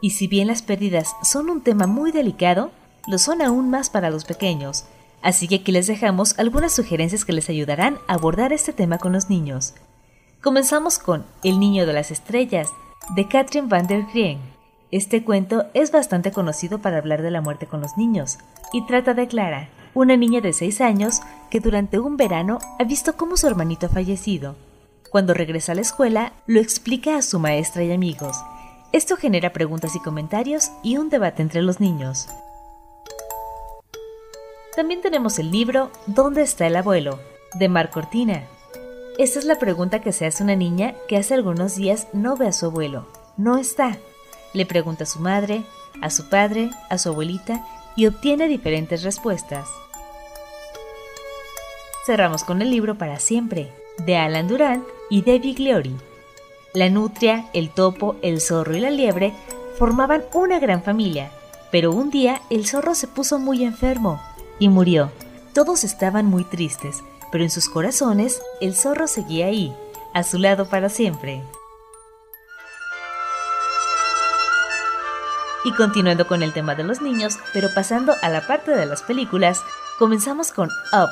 [0.00, 2.70] Y si bien las pérdidas son un tema muy delicado,
[3.06, 4.84] lo son aún más para los pequeños,
[5.22, 9.12] Así que aquí les dejamos algunas sugerencias que les ayudarán a abordar este tema con
[9.12, 9.74] los niños.
[10.40, 12.70] Comenzamos con El Niño de las Estrellas,
[13.14, 14.38] de Katrin van der Green.
[14.90, 18.38] Este cuento es bastante conocido para hablar de la muerte con los niños,
[18.72, 23.16] y trata de Clara, una niña de 6 años que durante un verano ha visto
[23.16, 24.56] cómo su hermanito ha fallecido.
[25.10, 28.36] Cuando regresa a la escuela, lo explica a su maestra y amigos.
[28.92, 32.26] Esto genera preguntas y comentarios y un debate entre los niños.
[34.74, 37.20] También tenemos el libro ¿Dónde está el abuelo?
[37.54, 38.44] de Mar Cortina.
[39.16, 42.48] Esta es la pregunta que se hace una niña que hace algunos días no ve
[42.48, 43.06] a su abuelo.
[43.36, 43.96] No está.
[44.54, 45.62] Le pregunta a su madre,
[46.02, 49.68] a su padre, a su abuelita y obtiene diferentes respuestas.
[52.06, 55.94] Cerramos con el libro Para siempre, de Alan Durant y Debbie Gliori.
[56.72, 59.34] La nutria, el topo, el zorro y la liebre
[59.76, 61.32] formaban una gran familia,
[61.72, 64.22] pero un día el zorro se puso muy enfermo
[64.60, 65.10] y murió.
[65.52, 67.02] Todos estaban muy tristes,
[67.32, 69.74] pero en sus corazones el zorro seguía ahí,
[70.14, 71.42] a su lado para siempre.
[75.64, 79.02] Y continuando con el tema de los niños, pero pasando a la parte de las
[79.02, 79.60] películas,
[79.98, 81.10] comenzamos con Up,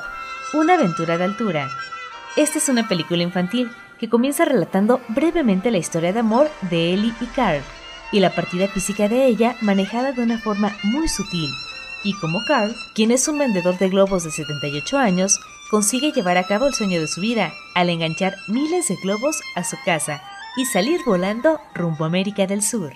[0.54, 1.68] una aventura de altura.
[2.36, 7.14] Esta es una película infantil que comienza relatando brevemente la historia de amor de Ellie
[7.20, 7.62] y Carl,
[8.12, 11.50] y la partida física de ella manejada de una forma muy sutil.
[12.04, 16.46] Y como Carl, quien es un vendedor de globos de 78 años, consigue llevar a
[16.46, 20.22] cabo el sueño de su vida al enganchar miles de globos a su casa
[20.56, 22.92] y salir volando rumbo a América del Sur.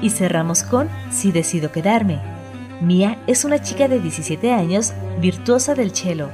[0.00, 2.20] Y cerramos con Si decido quedarme.
[2.80, 6.30] Mia es una chica de 17 años, virtuosa del cello.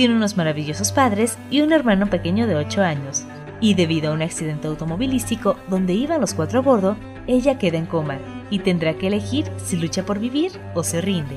[0.00, 3.26] Tiene unos maravillosos padres y un hermano pequeño de 8 años.
[3.60, 7.84] Y debido a un accidente automovilístico donde iban los cuatro a bordo, ella queda en
[7.84, 8.16] coma
[8.48, 11.36] y tendrá que elegir si lucha por vivir o se rinde.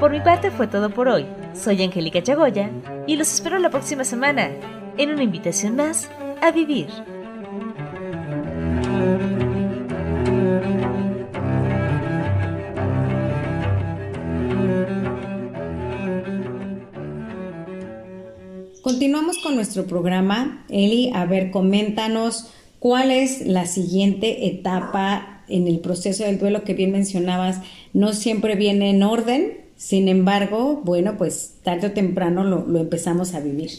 [0.00, 1.26] Por mi parte fue todo por hoy.
[1.54, 2.68] Soy Angélica Chagoya
[3.06, 4.50] y los espero la próxima semana
[4.98, 6.10] en una invitación más
[6.42, 6.88] a vivir.
[18.86, 20.64] Continuamos con nuestro programa.
[20.68, 22.44] Eli, a ver, coméntanos
[22.78, 27.56] cuál es la siguiente etapa en el proceso del duelo que bien mencionabas.
[27.92, 33.40] No siempre viene en orden, sin embargo, bueno, pues tarde o temprano lo, empezamos a
[33.40, 33.72] vivir.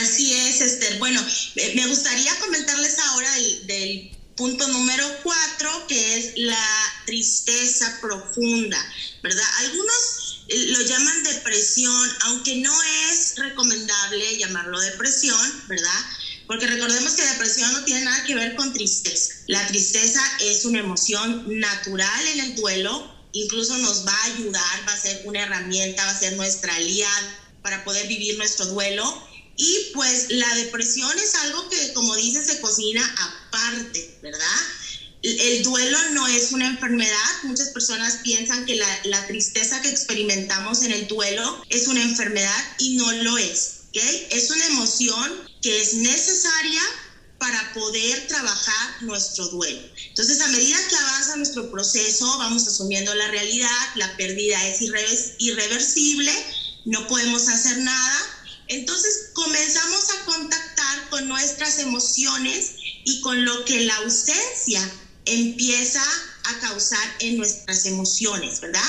[0.00, 0.98] Así es, Esther.
[0.98, 1.20] Bueno,
[1.76, 3.30] me gustaría comentarles ahora
[3.68, 6.66] del, punto número cuatro, que es la
[7.06, 8.78] tristeza profunda,
[9.22, 9.44] ¿verdad?
[9.60, 10.21] Algunos eh,
[10.54, 12.72] lo llaman depresión, aunque no
[13.10, 16.04] es recomendable llamarlo depresión, ¿verdad?
[16.46, 19.34] Porque recordemos que depresión no tiene nada que ver con tristeza.
[19.46, 24.92] La tristeza es una emoción natural en el duelo, incluso nos va a ayudar, va
[24.92, 29.26] a ser una herramienta, va a ser nuestra aliada para poder vivir nuestro duelo.
[29.56, 34.60] Y pues la depresión es algo que, como dice, se cocina aparte, ¿verdad?
[35.22, 37.30] El duelo no es una enfermedad.
[37.44, 42.96] Muchas personas piensan que la, tristeza que experimentamos en el duelo es una enfermedad y
[42.96, 43.82] no lo es.
[43.92, 46.80] Es una emoción que es necesaria
[47.38, 49.80] para poder trabajar nuestro duelo.
[50.08, 54.80] Entonces, a medida que avanza nuestro proceso, vamos asumiendo la realidad, la pérdida es
[55.38, 56.32] irreversible,
[56.84, 58.18] no podemos hacer nada.
[58.68, 62.72] Entonces, comenzamos a contactar con nuestras emociones
[63.04, 64.80] y con lo que la ausencia
[65.24, 66.02] empieza
[66.44, 68.82] a causar en nuestras emociones, ¿verdad?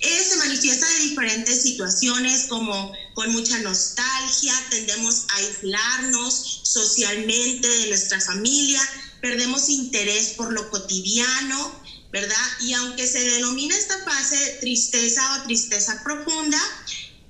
[0.00, 7.86] Eh, se manifiesta de diferentes situaciones como con mucha nostalgia, tendemos a aislarnos socialmente de
[7.88, 8.80] nuestra familia,
[9.20, 11.80] perdemos interés por lo cotidiano,
[12.10, 12.46] ¿verdad?
[12.60, 16.58] Y aunque se denomina esta fase tristeza o tristeza profunda,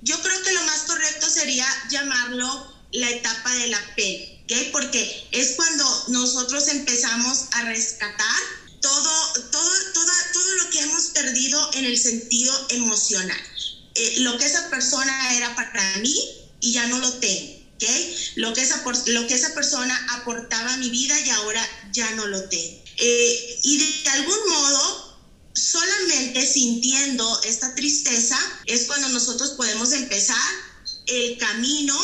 [0.01, 4.71] yo creo que lo más correcto sería llamarlo la etapa de la pena, ¿ok?
[4.71, 8.41] Porque es cuando nosotros empezamos a rescatar
[8.81, 13.41] todo, todo, todo, todo lo que hemos perdido en el sentido emocional.
[13.95, 16.15] Eh, lo que esa persona era para mí
[16.59, 17.61] y ya no lo tengo.
[17.75, 18.15] ¿okay?
[18.35, 22.27] Lo, que esa, lo que esa persona aportaba a mi vida y ahora ya no
[22.27, 22.81] lo tengo.
[22.97, 25.17] Eh, y de algún modo,
[25.53, 30.37] solamente sintiendo esta tristeza es cuando nosotros podemos empezar
[31.07, 31.99] el camino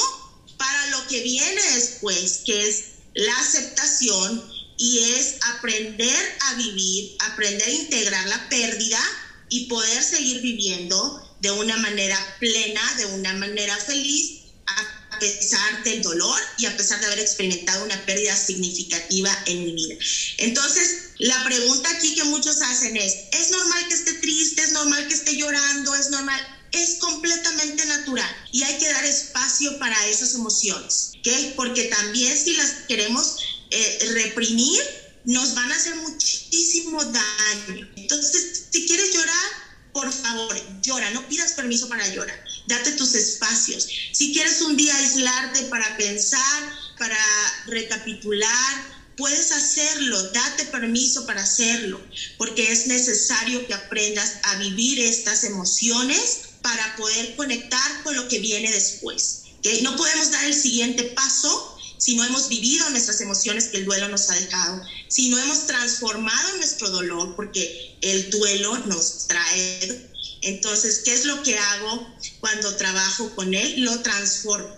[0.57, 4.43] para lo que viene después, que es la aceptación
[4.77, 9.01] y es aprender a vivir, aprender a integrar la pérdida
[9.49, 16.01] y poder seguir viviendo de una manera plena, de una manera feliz, a pesar del
[16.01, 19.95] dolor y a pesar de haber experimentado una pérdida significativa en mi vida.
[20.37, 24.61] Entonces, la pregunta aquí que muchos hacen es, ¿es normal que esté triste?
[24.61, 25.95] ¿Es normal que esté llorando?
[25.95, 26.39] ¿Es normal?
[26.71, 31.55] Es completamente natural y hay que dar espacio para esas emociones, ¿ok?
[31.55, 33.37] Porque también si las queremos
[33.71, 34.81] eh, reprimir,
[35.25, 37.87] nos van a hacer muchísimo daño.
[37.95, 43.87] Entonces, si quieres llorar, por favor, llora, no pidas permiso para llorar, date tus espacios.
[44.13, 47.17] Si quieres un día aislarte para pensar, para
[47.65, 51.99] recapitular, puedes hacerlo, date permiso para hacerlo,
[52.37, 58.39] porque es necesario que aprendas a vivir estas emociones para poder conectar con lo que
[58.39, 59.43] viene después.
[59.59, 59.81] ¿okay?
[59.83, 64.09] No podemos dar el siguiente paso si no hemos vivido nuestras emociones que el duelo
[64.09, 70.11] nos ha dejado, si no hemos transformado nuestro dolor, porque el duelo nos trae.
[70.41, 73.81] Entonces, ¿qué es lo que hago cuando trabajo con él?
[73.81, 74.75] Lo transformo.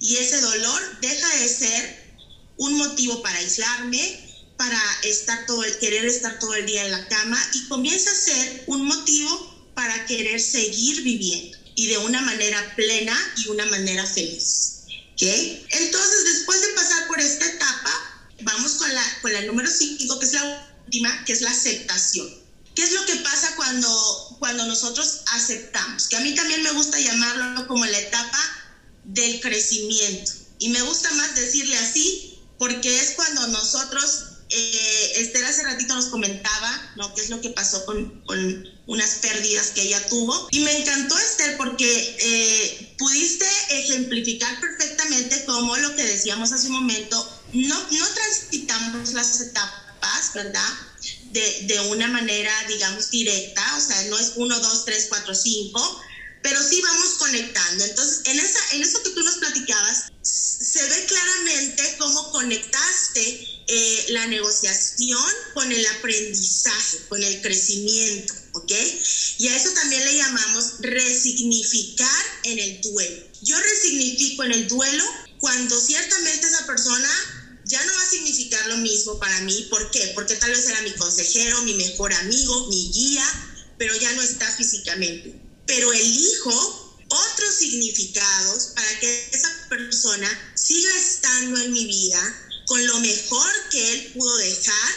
[0.00, 2.16] Y ese dolor deja de ser
[2.56, 4.24] un motivo para aislarme,
[4.56, 8.14] para estar todo el, querer estar todo el día en la cama y comienza a
[8.14, 14.06] ser un motivo para querer seguir viviendo y de una manera plena y una manera
[14.06, 14.72] feliz.
[15.20, 20.26] Entonces, después de pasar por esta etapa, vamos con la, con la número 5, que
[20.26, 22.26] es la última, que es la aceptación.
[22.74, 26.08] ¿Qué es lo que pasa cuando, cuando nosotros aceptamos?
[26.08, 28.38] Que a mí también me gusta llamarlo como la etapa
[29.04, 30.32] del crecimiento.
[30.58, 36.06] Y me gusta más decirle así, porque es cuando nosotros eh, Esther hace ratito nos
[36.06, 37.12] comentaba, ¿no?
[37.14, 40.48] ¿Qué es lo que pasó con, con, unas pérdidas que ella tuvo?
[40.52, 46.74] Y me encantó, Esther, porque eh, pudiste ejemplificar perfectamente cómo lo que decíamos hace un
[46.74, 50.68] momento, no, no transitamos las etapas, ¿verdad?
[51.32, 56.00] De, de una manera, digamos, directa, o sea, no es 1, 2, 3, 4, 5,
[56.42, 57.84] pero sí vamos conectando.
[57.84, 60.12] Entonces, en, esa, en eso que tú nos platicabas,
[60.58, 68.72] se ve claramente cómo conectaste eh, la negociación con el aprendizaje, con el crecimiento, ¿ok?
[69.38, 73.26] Y a eso también le llamamos resignificar en el duelo.
[73.42, 75.04] Yo resignifico en el duelo
[75.38, 77.08] cuando ciertamente esa persona
[77.64, 79.66] ya no va a significar lo mismo para mí.
[79.68, 80.12] ¿Por qué?
[80.14, 83.26] Porque tal vez era mi consejero, mi mejor amigo, mi guía,
[83.76, 85.38] pero ya no está físicamente.
[85.66, 93.00] Pero elijo otros significados para que esa persona siga estando en mi vida con lo
[93.00, 94.92] mejor que él pudo dejar,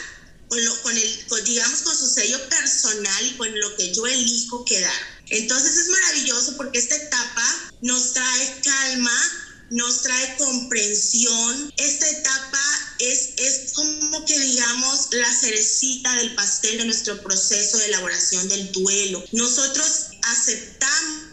[0.48, 4.64] con, lo, con el, digamos, con su sello personal y con lo que yo elijo
[4.64, 5.00] quedar.
[5.28, 9.30] Entonces es maravilloso porque esta etapa nos trae calma,
[9.70, 11.72] nos trae comprensión.
[11.76, 12.60] Esta etapa
[12.98, 18.72] es, es como que digamos la cerecita del pastel de nuestro proceso de elaboración del
[18.72, 19.24] duelo.
[19.30, 21.29] Nosotros aceptamos,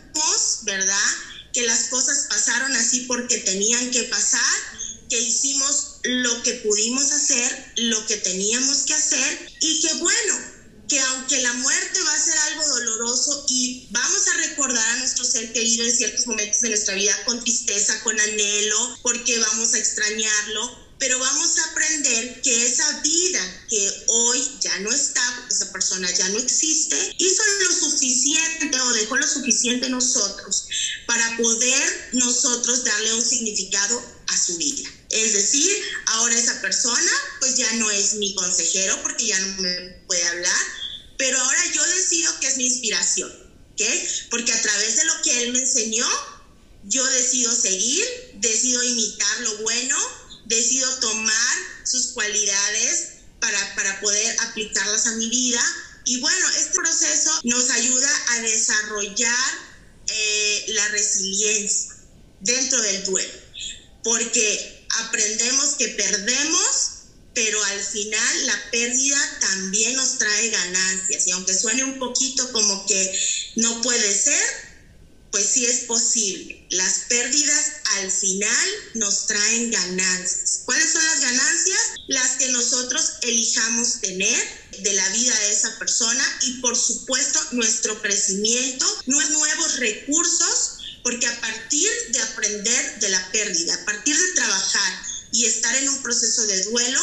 [0.64, 1.10] ¿verdad?
[1.54, 4.58] Que las cosas pasaron así porque tenían que pasar,
[5.10, 10.58] que hicimos lo que pudimos hacer, lo que teníamos que hacer y que bueno,
[10.88, 15.26] que aunque la muerte va a ser algo doloroso y vamos a recordar a nuestro
[15.26, 19.80] ser querido en ciertos momentos de nuestra vida con tristeza, con anhelo, porque vamos a
[19.80, 25.72] extrañarlo, pero vamos a aprender que esa vida que hoy ya no está, porque esa
[25.72, 28.67] persona ya no existe, hizo lo suficiente
[28.98, 30.68] dejó lo suficiente nosotros
[31.06, 34.90] para poder nosotros darle un significado a su vida.
[35.10, 35.72] Es decir,
[36.08, 40.66] ahora esa persona pues ya no es mi consejero porque ya no me puede hablar,
[41.18, 43.32] pero ahora yo decido que es mi inspiración,
[43.72, 43.82] ¿ok?
[44.30, 46.08] Porque a través de lo que él me enseñó,
[46.84, 48.04] yo decido seguir,
[48.36, 49.98] decido imitar lo bueno,
[50.46, 55.62] decido tomar sus cualidades para, para poder aplicarlas a mi vida.
[56.08, 59.60] Y bueno, este proceso nos ayuda a desarrollar
[60.08, 61.96] eh, la resiliencia
[62.40, 63.34] dentro del duelo,
[64.06, 66.92] porque aprendemos que perdemos,
[67.34, 71.28] pero al final la pérdida también nos trae ganancias.
[71.28, 73.20] Y aunque suene un poquito como que
[73.58, 74.42] no puede ser,
[75.30, 76.66] pues sí es posible.
[76.70, 77.66] Las pérdidas
[77.98, 80.62] al final nos traen ganancias.
[80.64, 81.82] ¿Cuáles son las ganancias?
[82.08, 88.02] Las que nosotros elijamos tener de la vida de esa persona y por supuesto nuestro
[88.02, 94.94] crecimiento, nuevos recursos porque a partir de aprender de la pérdida, a partir de trabajar
[95.32, 97.02] y estar en un proceso de duelo,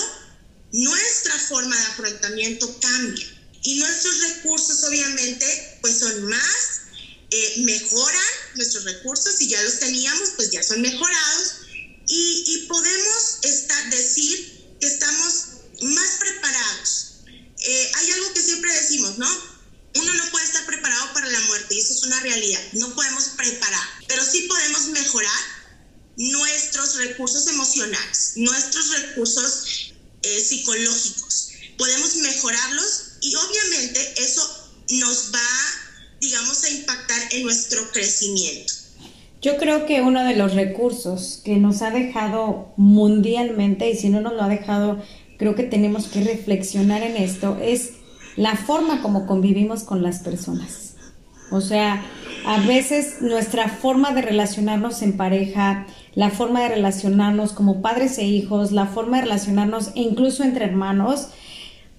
[0.72, 3.26] nuestra forma de afrontamiento cambia.
[3.62, 6.80] Y nuestros recursos obviamente pues son más,
[7.30, 11.54] eh, mejoran nuestros recursos, si ya los teníamos pues ya son mejorados
[12.06, 15.44] y, podemos estar, decir que estamos
[15.80, 17.13] más preparados.
[17.64, 19.54] Eh, hay algo que siempre decimos, ¿no?
[19.96, 22.60] uno no puede estar preparado para la muerte y eso es una realidad.
[22.72, 25.40] No podemos preparar, pero sí podemos mejorar
[26.16, 29.92] nuestros recursos emocionales, nuestros recursos
[30.22, 31.50] eh, psicológicos.
[31.78, 38.72] Podemos mejorarlos y obviamente eso nos va, digamos, a impactar en nuestro crecimiento.
[39.42, 44.20] Yo creo que uno de los recursos que nos ha dejado mundialmente, y si no
[44.20, 45.04] nos lo ha dejado,
[45.38, 47.94] creo que tenemos que reflexionar en esto, es
[48.36, 50.96] la forma como convivimos con las personas.
[51.50, 52.02] O sea,
[52.46, 58.24] a veces nuestra forma de relacionarnos en pareja, la forma de relacionarnos como padres e
[58.24, 61.28] hijos, la forma de relacionarnos e incluso entre hermanos,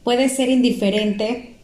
[0.03, 1.55] puede ser indiferente,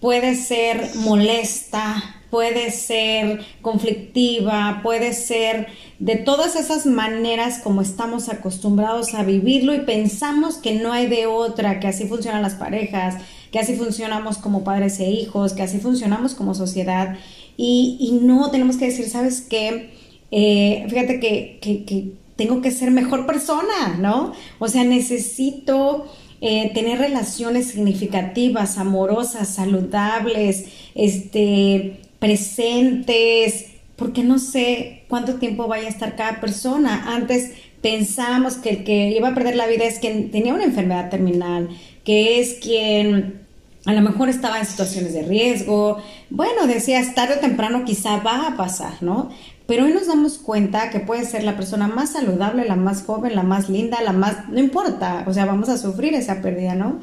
[0.00, 5.68] puede ser molesta, puede ser conflictiva, puede ser
[5.98, 11.26] de todas esas maneras como estamos acostumbrados a vivirlo y pensamos que no hay de
[11.26, 13.16] otra, que así funcionan las parejas,
[13.50, 17.16] que así funcionamos como padres e hijos, que así funcionamos como sociedad.
[17.56, 19.90] Y, no tenemos que decir, ¿sabes qué?
[20.30, 24.32] Eh, fíjate que, que, tengo que ser mejor persona, ¿no?
[24.60, 26.06] O sea, necesito
[26.40, 33.66] eh, tener relaciones significativas, amorosas, saludables, este, presentes,
[33.96, 37.14] porque no sé cuánto tiempo vaya a estar cada persona.
[37.14, 37.52] Antes
[37.82, 41.68] pensábamos que el que iba a perder la vida es quien tenía una enfermedad terminal,
[42.04, 43.46] que es quien
[43.84, 45.98] a lo mejor estaba en situaciones de riesgo.
[46.30, 49.30] Bueno, decías, tarde o temprano quizá va a pasar, ¿no?
[49.66, 53.34] Pero hoy nos damos cuenta que puede ser la persona más saludable, la más joven,
[53.34, 54.48] la más linda, la más...
[54.48, 57.00] No importa, o sea, vamos a sufrir esa pérdida, ¿no?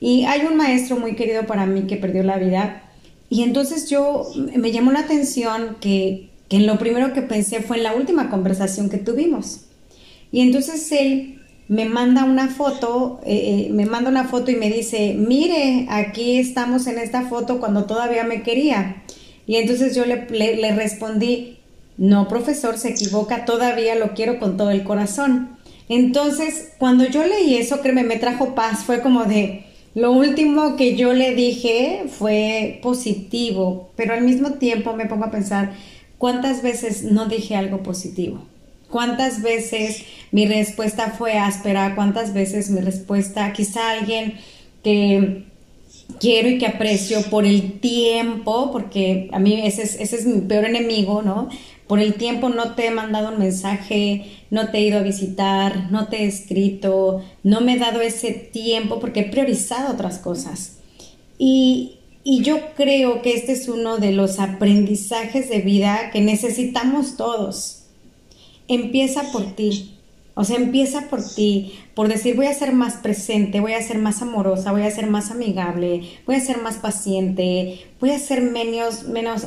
[0.00, 2.83] Y hay un maestro muy querido para mí que perdió la vida
[3.34, 7.78] y entonces yo me llamó la atención que, que en lo primero que pensé fue
[7.78, 9.62] en la última conversación que tuvimos.
[10.30, 14.70] Y entonces él me manda una foto, eh, eh, me manda una foto y me
[14.70, 19.02] dice, mire, aquí estamos en esta foto cuando todavía me quería.
[19.48, 21.58] Y entonces yo le, le, respondí,
[21.96, 25.58] no, profesor, se equivoca, todavía lo quiero con todo el corazón.
[25.88, 30.96] Entonces, cuando yo leí eso, créeme, me trajo paz, fue como de, lo último que
[30.96, 35.72] yo le dije fue positivo, pero al mismo tiempo me pongo a pensar
[36.18, 38.44] cuántas veces no dije algo positivo.
[38.90, 41.94] ¿Cuántas veces mi respuesta fue áspera?
[41.94, 44.34] ¿Cuántas veces mi respuesta, quizá alguien
[44.82, 45.44] que
[46.20, 50.64] quiero y que aprecio por el tiempo, porque a mí ese es, es mi peor
[50.64, 51.48] enemigo, ¿no?
[51.86, 54.24] Por el tiempo no te he mandado un mensaje,
[54.54, 58.30] no te he ido a visitar, no te he escrito, no me he dado ese
[58.30, 60.78] tiempo porque he priorizado otras cosas.
[61.38, 67.16] Y, y yo creo que este es uno de los aprendizajes de vida que necesitamos
[67.16, 67.86] todos.
[68.68, 69.96] Empieza por ti.
[70.36, 73.98] O sea, empieza por ti, por decir voy a ser más presente, voy a ser
[73.98, 78.42] más amorosa, voy a ser más amigable, voy a ser más paciente, voy a ser
[78.42, 79.46] menos, menos,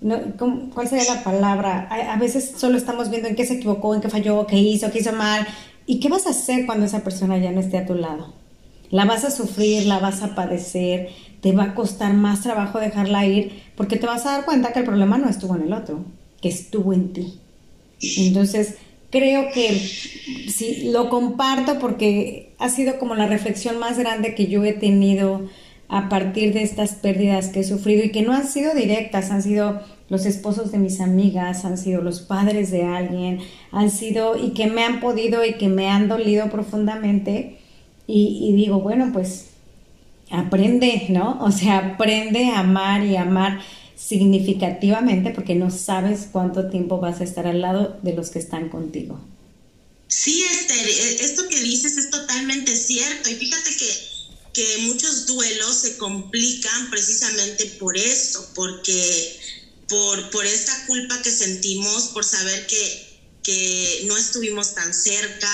[0.00, 1.88] ¿cuál sería la palabra?
[1.90, 5.00] A, veces solo estamos viendo en qué se equivocó, en qué falló, qué hizo, qué
[5.00, 5.46] hizo mal.
[5.86, 8.34] ¿Y qué vas a hacer cuando esa persona ya no esté a tu lado?
[8.90, 11.08] La vas a sufrir, la vas a padecer,
[11.40, 14.80] te va a costar más trabajo dejarla ir, porque te vas a dar cuenta que
[14.80, 16.04] el problema no estuvo en el otro,
[16.40, 17.40] que estuvo en ti.
[18.00, 18.76] Entonces,
[19.10, 24.64] creo que sí, lo comparto porque ha sido como la reflexión más grande que yo
[24.64, 25.48] he tenido
[25.88, 29.42] a partir de estas pérdidas que he sufrido y que no han sido directas, han
[29.42, 29.80] sido
[30.10, 33.40] los esposos de mis amigas, han sido los padres de alguien,
[33.72, 37.58] han sido y que me han podido y que me han dolido profundamente.
[38.06, 39.48] Y, digo, bueno, pues
[40.30, 41.38] aprende, ¿no?
[41.42, 43.60] O sea, aprende a amar y amar
[43.96, 48.70] significativamente porque no sabes cuánto tiempo vas a estar al lado de los que están
[48.70, 49.20] contigo.
[50.06, 53.28] Sí, Esther, e, esto que dices es totalmente cierto.
[53.28, 54.17] Y fíjate que
[54.52, 59.40] que muchos duelos se complican precisamente por esto, porque
[59.88, 65.50] por, por esta culpa que sentimos, por saber que, que no estuvimos tan cerca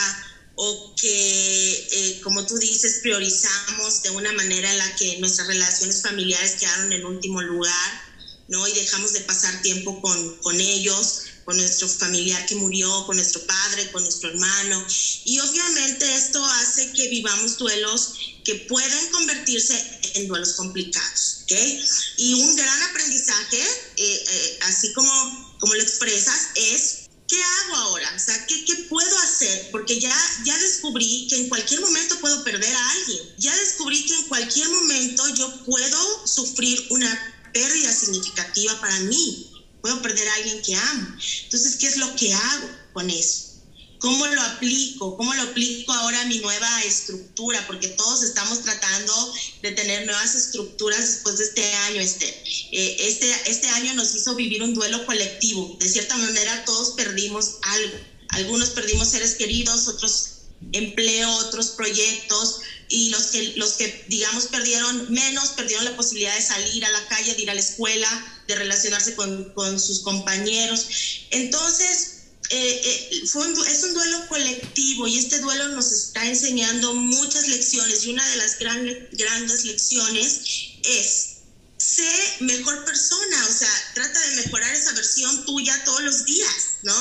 [0.57, 6.01] o que, eh, como tú dices, priorizamos de una manera en la que nuestras relaciones
[6.01, 8.03] familiares quedaron en último lugar,
[8.49, 8.66] ¿no?
[8.68, 13.45] Y dejamos de pasar tiempo con, con ellos con nuestro familiar que murió, con nuestro
[13.47, 14.86] padre, con nuestro hermano.
[15.24, 18.14] Y obviamente esto hace que vivamos duelos
[18.45, 21.40] que pueden convertirse en duelos complicados.
[21.45, 21.84] ¿okay?
[22.18, 23.59] Y un gran aprendizaje,
[23.97, 28.12] eh, eh, así como, como lo expresas, es ¿qué hago ahora?
[28.14, 29.70] O sea, ¿qué, ¿qué, puedo hacer?
[29.70, 30.14] Porque ya,
[30.45, 33.34] ya descubrí que en cualquier momento puedo perder a alguien.
[33.38, 39.54] Ya descubrí que en cualquier momento yo puedo sufrir una pérdida significativa para mí
[39.85, 41.14] puedo perder a alguien que amo.
[41.43, 43.61] Entonces, ¿qué es lo que hago con eso?
[43.99, 45.14] ¿Cómo lo aplico?
[45.18, 47.66] ¿Cómo lo aplico ahora a mi nueva estructura?
[47.66, 52.26] Porque todos estamos tratando de tener nuevas estructuras después de este año, este.
[52.72, 55.76] Eh, este, este año nos hizo vivir un duelo colectivo.
[55.78, 57.99] De cierta manera, todos perdimos algo.
[58.30, 60.34] Algunos perdimos seres queridos, otros
[60.73, 66.43] empleo, otros proyectos, y los que, los que, digamos, perdieron menos, perdieron la posibilidad de
[66.43, 70.87] salir a la calle, de ir a la escuela, de relacionarse con, con sus compañeros.
[71.31, 72.15] Entonces,
[72.51, 78.05] eh, eh, fue es un duelo colectivo y este duelo nos está enseñando muchas lecciones
[78.05, 80.41] y una de las grandes lecciones
[80.85, 81.31] es
[81.79, 82.09] sé
[82.41, 86.95] mejor persona, o sea, trata de mejorar esa versión tuya todos los días, ¿no?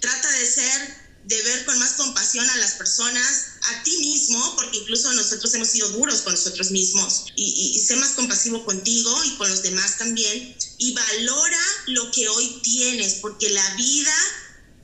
[0.00, 4.78] trata de ser de ver con más compasión a las personas, a ti mismo, porque
[4.78, 9.36] incluso nosotros hemos sido duros con nosotros mismos, y, y, sé más compasivo contigo y
[9.36, 14.14] con los demás también, y valora lo que hoy tienes, porque la vida,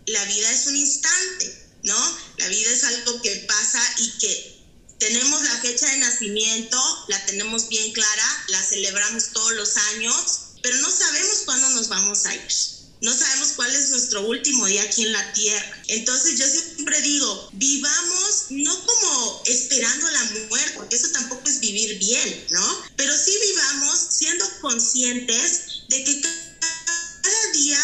[0.07, 2.19] la vida es un instante, ¿no?
[2.39, 4.63] La vida es algo que pasa y que
[4.99, 10.77] tenemos la fecha de nacimiento, la tenemos bien clara, la celebramos todos los años, pero
[10.79, 15.03] no sabemos cuándo nos vamos a ir no sabemos cuál es nuestro último día aquí
[15.03, 15.83] en la tierra.
[15.89, 21.99] Entonces yo siempre digo, vivamos no como esperando la muerte, porque eso tampoco es vivir
[21.99, 22.83] bien, ¿no?
[22.97, 27.81] Pero sí vivamos siendo conscientes de que cada día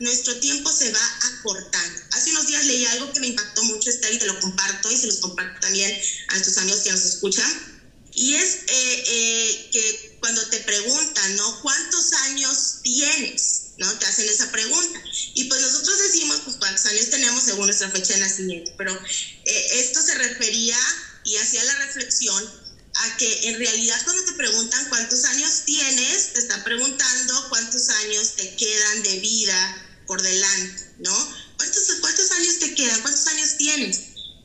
[0.00, 2.00] nuestro tiempo se va acortando.
[2.12, 4.96] Hace unos días leí algo que me impactó mucho, Esther, y te lo comparto y
[4.96, 7.82] se los comparto también a nuestros amigos que nos escuchan.
[8.14, 11.60] Y es eh, eh, que cuando te preguntan, ¿no?
[11.60, 13.61] ¿Cuántos años tienes?
[13.78, 13.90] ¿No?
[13.98, 15.02] Te hacen esa pregunta.
[15.34, 18.92] Y pues nosotros decimos, pues cuántos años tenemos según nuestra fecha de nacimiento, pero
[19.44, 20.78] eh, esto se refería
[21.24, 22.62] y hacía la reflexión
[22.94, 28.36] a que en realidad cuando te preguntan cuántos años tienes, te están preguntando cuántos años
[28.36, 31.34] te quedan de vida por delante, ¿no?
[31.56, 33.00] ¿Cuántos, cuántos años te quedan?
[33.00, 34.00] ¿Cuántos años tienes?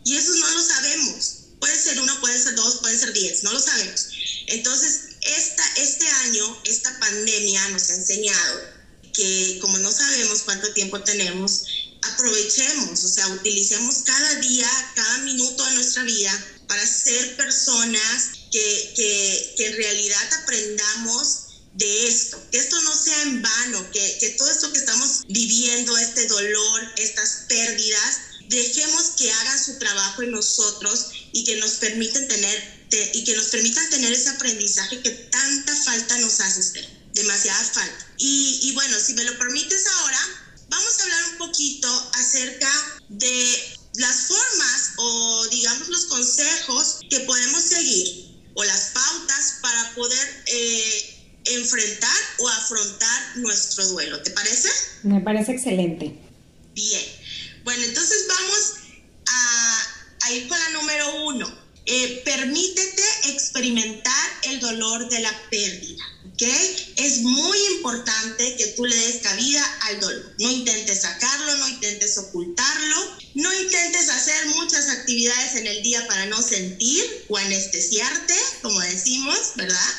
[0.06, 1.34] Y eso no lo sabemos.
[1.60, 4.08] Puede ser uno, puede ser dos, puede ser diez, no lo sabemos.
[4.48, 8.77] Entonces, esta, este año, esta pandemia nos ha enseñado
[9.18, 11.64] que como no sabemos cuánto tiempo tenemos,
[12.04, 18.94] aprovechemos, o sea, utilicemos cada día, cada minuto de nuestra vida para ser personas que,
[18.96, 24.30] que, que en realidad aprendamos de esto, que esto no sea en vano, que, que
[24.32, 28.18] todo esto que estamos viviendo, este dolor, estas pérdidas,
[28.50, 32.78] dejemos que hagan su trabajo en nosotros y que nos permitan tener
[33.14, 36.88] y que nos permitan tener ese aprendizaje que tanta falta nos hace,
[37.18, 38.06] demasiada falta.
[38.18, 40.20] Y, bueno, si me lo permites ahora,
[40.70, 42.70] vamos a hablar un poquito acerca
[43.10, 50.44] de las formas o digamos los consejos que podemos seguir o las pautas para poder
[50.48, 54.22] eh, enfrentar o afrontar nuestro duelo.
[54.22, 54.70] ¿Te parece?
[55.04, 56.20] Me parece excelente.
[56.74, 57.06] Bien.
[57.64, 58.74] Bueno, entonces vamos
[59.28, 59.88] a,
[60.22, 61.68] a ir con la número uno.
[61.90, 66.04] Eh, permítete experimentar el dolor de la pérdida.
[66.46, 70.36] Es muy importante que tú le des cabida al dolor.
[70.38, 76.28] No intentes sacarlo, no intentes ocultarlo, no intentes hacer muchas actividades en el día para
[76.28, 79.90] no sentir o anestesiarte, como decimos, ¿verdad?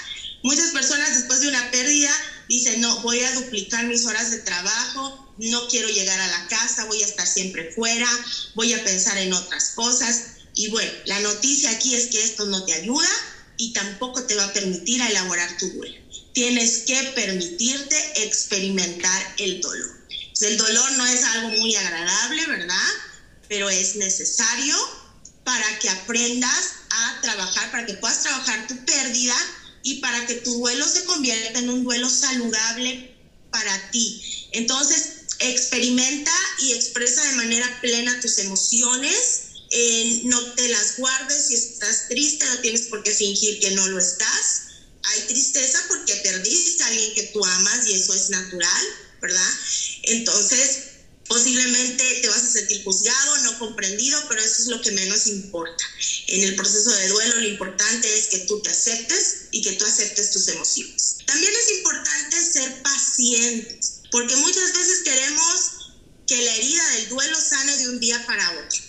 [0.42, 2.12] Muchas personas después de una pérdida
[2.48, 6.84] dicen, no, voy a duplicar mis horas de trabajo, no quiero llegar a la casa,
[6.84, 8.08] voy a estar siempre fuera,
[8.54, 10.22] voy a pensar en otras cosas
[10.54, 13.08] y bueno, la noticia aquí es que esto no te ayuda
[13.56, 16.07] y tampoco te va a permitir elaborar tu duelo.
[16.38, 19.98] Tienes que permitirte experimentar el dolor.
[20.40, 22.88] el dolor no es algo muy agradable, ¿verdad?
[23.48, 24.76] Pero es necesario
[25.42, 29.34] para que aprendas a trabajar, para que puedas trabajar tu pérdida
[29.82, 33.16] y para que tu duelo se convierta en un duelo saludable
[33.50, 34.22] para ti.
[34.52, 36.30] Entonces, experimenta
[36.60, 39.40] y expresa de manera plena tus emociones
[39.72, 43.88] eh, no te las guardes, si estás triste no tienes por qué fingir que no
[43.88, 44.68] lo estás.
[45.02, 45.87] Hay tristeza
[46.88, 48.86] alguien que tú amas y eso es natural,
[49.20, 49.50] ¿verdad?
[50.02, 50.80] Entonces,
[51.26, 55.84] posiblemente te vas a sentir juzgado, no comprendido, pero eso es lo que menos importa.
[56.28, 59.84] En el proceso de duelo lo importante es que tú te aceptes y que tú
[59.84, 61.18] aceptes tus emociones.
[61.26, 65.70] También es importante ser pacientes, porque muchas veces queremos
[66.26, 68.88] que la herida del duelo sane de un día para otro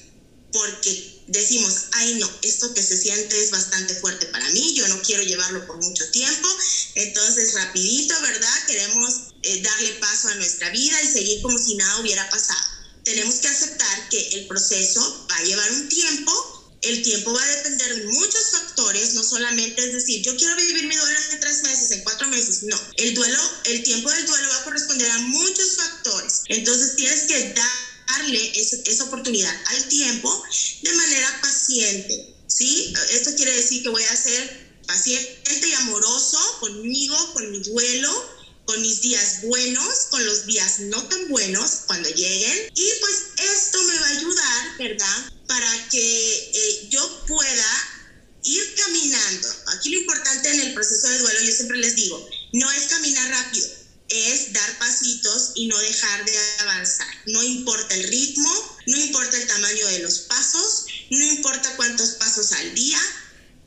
[0.52, 5.02] porque decimos, ay no, esto que se siente es bastante fuerte para mí, yo no
[5.02, 6.47] quiero llevarlo por mucho tiempo,
[6.95, 8.66] entonces rapidito, ¿verdad?
[8.68, 12.60] Queremos eh, darle paso a nuestra vida y seguir como si nada hubiera pasado.
[13.04, 17.56] Tenemos que aceptar que el proceso va a llevar un tiempo, el tiempo va a
[17.58, 21.64] depender de muchos factores, no solamente es decir, yo quiero vivir mi duelo en tres
[21.64, 25.20] meses, en cuatro meses, no, el duelo, el tiempo del duelo va a corresponder a
[25.20, 30.43] muchos factores, entonces tienes que dar darle esa, oportunidad al tiempo
[30.82, 32.93] de manera paciente, ¿sí?
[33.12, 38.82] Esto quiere decir que voy a ser paciente y amoroso conmigo, con mi duelo, con
[38.82, 42.72] mis días buenos, con los días no tan buenos cuando lleguen.
[42.76, 43.16] Y pues
[43.55, 45.32] esto me va a ayudar, ¿verdad?
[45.47, 47.99] Para que eh, yo pueda
[48.43, 49.47] ir caminando.
[49.76, 53.30] Aquí lo importante en el proceso de duelo, yo siempre les digo, no es caminar
[53.30, 53.68] rápido,
[54.10, 56.32] es dar pasitos y no dejar de
[56.62, 57.07] avanzar.
[57.28, 58.49] No importa el ritmo,
[58.88, 62.99] no importa el tamaño de los pasos, no importa cuántos pasos al día,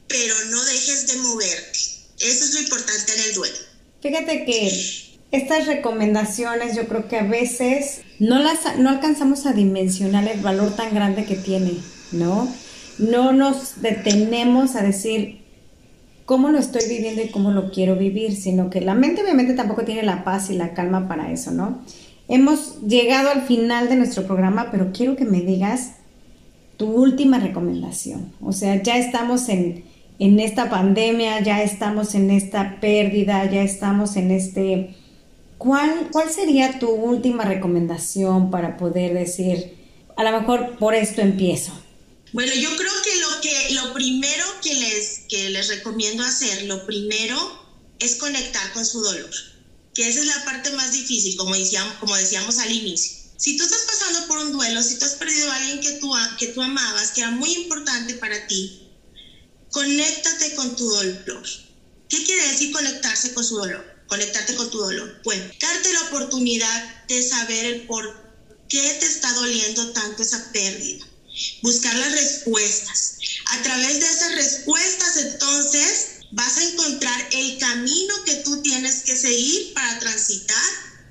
[0.09, 1.79] pero no dejes de moverte.
[2.19, 3.57] Eso es lo importante en el duelo.
[4.01, 10.29] Fíjate que estas recomendaciones yo creo que a veces no las no alcanzamos a dimensionar
[10.29, 11.73] el valor tan grande que tiene,
[12.13, 12.55] ¿no?
[12.99, 15.42] No nos detenemos a decir
[16.25, 19.85] cómo lo estoy viviendo y cómo lo quiero vivir, sino que la mente obviamente tampoco
[19.85, 21.81] tiene la paz y la calma para eso, ¿no?
[22.29, 25.97] Hemos llegado al final de nuestro programa, pero quiero que me digas
[26.77, 28.33] tu última recomendación.
[28.41, 29.85] O sea, ya estamos en,
[30.19, 34.95] en esta pandemia, ya estamos en esta pérdida, ya estamos en este
[35.63, 39.77] ¿Cuál, ¿Cuál sería tu última recomendación para poder decir,
[40.17, 41.73] a lo mejor por esto empiezo?
[42.33, 42.91] Bueno, yo creo
[43.73, 47.37] lo, primero que les, que les recomiendo hacer, lo primero
[47.99, 49.31] es conectar con su dolor,
[49.95, 53.23] que esa es la parte más difícil, como decíamos, como decíamos al inicio.
[53.37, 56.13] Si tú estás pasando por un duelo, si tú has perdido a alguien que tú,
[56.39, 58.89] que tú amabas, que era muy importante para ti,
[59.71, 61.43] conéctate con tu dolor.
[62.09, 63.93] ¿Qué quiere decir conectarse con su dolor?
[64.13, 65.23] conectarte con tu dolor.
[65.25, 68.05] Bueno, darte la oportunidad de saber el por
[68.69, 71.07] qué te está doliendo tanto esa pérdida.
[71.63, 73.17] Buscar las respuestas.
[73.47, 79.17] A través de esas respuestas, entonces, vas a encontrar el camino que tú tienes que
[79.17, 80.65] seguir para transitar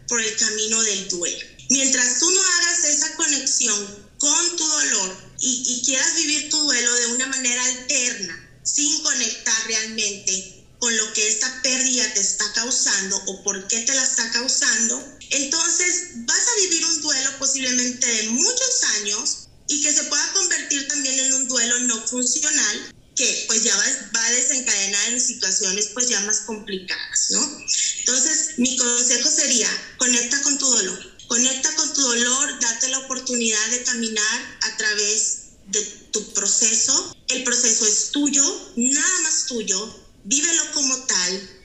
[0.07, 1.45] por el camino del duelo.
[1.69, 7.07] Mientras tú no hagas esa conexión con tu dolor y, quieras vivir tu duelo de
[7.13, 13.43] una manera alterna, sin conectar realmente con lo que esta pérdida te está causando o
[13.43, 18.83] por qué te la está causando, entonces vas a vivir un duelo posiblemente de muchos
[18.99, 23.75] años y que se pueda convertir también en un duelo no funcional que pues ya
[23.75, 27.65] va, a desencadenar en situaciones pues ya más complicadas, ¿no?
[27.99, 33.67] Entonces mi consejo sería, conecta con tu dolor, conecta con tu dolor, date la oportunidad
[33.69, 35.37] de caminar a través
[35.67, 35.81] de
[36.11, 37.15] tu proceso.
[37.27, 38.43] El proceso es tuyo,
[38.75, 41.60] nada más tuyo, vívelo como tal,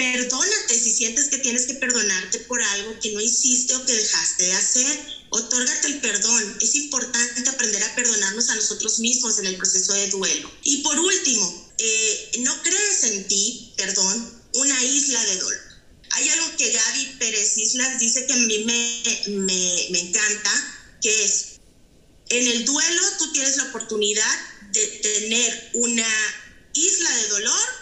[0.00, 4.44] perdónate si sientes que tienes que perdonarte por algo que no hiciste o que dejaste
[4.44, 6.58] de hacer, otórgate el perdón.
[6.62, 10.50] Es importante aprender a perdonarnos a nosotros mismos en el proceso de duelo.
[10.62, 15.60] Y por último, eh, no crees en ti, perdón, una isla de dolor.
[16.12, 21.24] Hay algo que Gaby Pérez Islas dice que a mí me, me, me encanta, que
[21.24, 21.60] es,
[22.30, 24.38] en el duelo tú tienes la oportunidad
[24.72, 26.08] de tener una
[26.72, 27.79] isla de dolor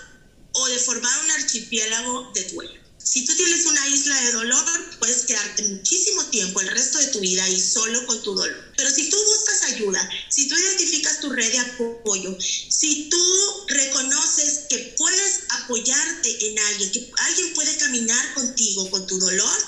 [0.58, 2.88] o de formar un archipiélago de duelo.
[3.02, 7.20] Si tú tienes una isla de dolor, puedes quedarte muchísimo tiempo, el resto de tu
[7.20, 8.72] vida ahí solo con tu dolor.
[8.76, 14.66] Pero si tú buscas ayuda, si tú identificas tu red de apoyo, si tú reconoces
[14.68, 19.58] que puedes apoyarte en alguien, que alguien puede caminar contigo con tu dolor,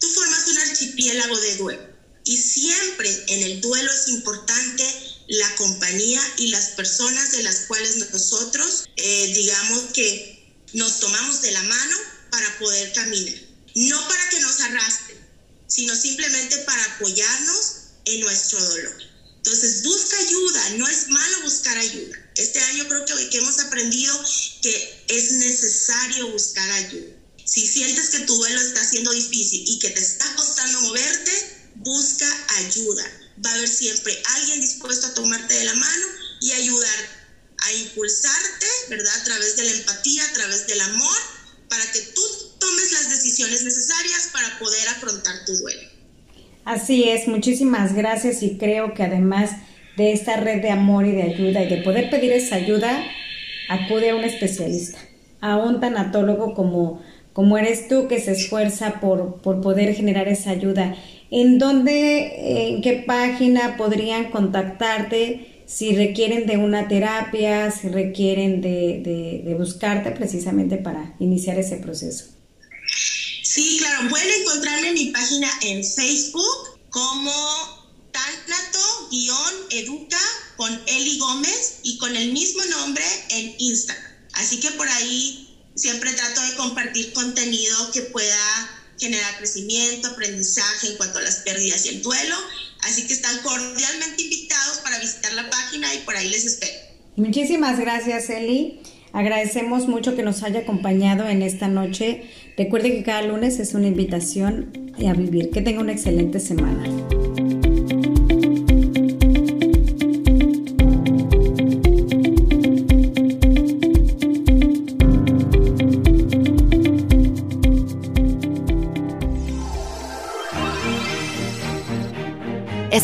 [0.00, 1.98] tú formas un archipiélago de duelo.
[2.24, 4.84] Y siempre en el duelo es importante
[5.28, 11.52] la compañía y las personas de las cuales nosotros, eh, digamos que nos tomamos de
[11.52, 11.96] la mano
[12.30, 13.34] para poder caminar.
[13.74, 15.18] No para que nos arrastren,
[15.66, 17.72] sino simplemente para apoyarnos
[18.06, 19.02] en nuestro dolor.
[19.36, 22.16] Entonces, busca ayuda, no es malo buscar ayuda.
[22.34, 24.24] Este año creo que, que hemos aprendido
[24.62, 27.14] que es necesario buscar ayuda.
[27.44, 32.46] Si sientes que tu duelo está siendo difícil y que te está costando moverte, busca
[32.56, 36.06] ayuda va a haber siempre alguien dispuesto a tomarte de la mano
[36.40, 36.98] y ayudar
[37.58, 39.12] a impulsarte, ¿verdad?
[39.20, 41.18] A través de la empatía, a través del amor,
[41.68, 42.22] para que tú
[42.58, 45.88] tomes las decisiones necesarias para poder afrontar tu duelo.
[46.64, 49.50] Así es, muchísimas gracias y creo que además
[49.96, 53.04] de esta red de amor y de ayuda y de poder pedir esa ayuda,
[53.68, 54.98] acude a un especialista,
[55.40, 60.50] a un tanatólogo como, como eres tú que se esfuerza por, por poder generar esa
[60.50, 60.94] ayuda
[61.30, 69.54] ¿En dónde, en qué página podrían contactarte si requieren de una terapia, si requieren de,
[69.58, 72.24] buscarte precisamente para iniciar ese proceso?
[73.42, 77.30] Sí, claro, pueden encontrarme en mi página en Facebook como
[78.12, 80.16] Tanato-Educa
[80.56, 84.12] con Eli Gómez y con el mismo nombre en Instagram.
[84.34, 90.96] Así que por ahí siempre trato de compartir contenido que pueda generar crecimiento, aprendizaje en
[90.96, 92.34] cuanto a las pérdidas y el duelo.
[92.82, 96.72] Así que están cordialmente invitados para visitar la página y por ahí les espero.
[97.16, 98.80] Muchísimas gracias, Eli.
[99.12, 102.30] Agradecemos mucho que nos haya acompañado en esta noche.
[102.56, 105.50] Recuerde que cada lunes es una invitación a vivir.
[105.50, 106.84] Que tenga una excelente semana.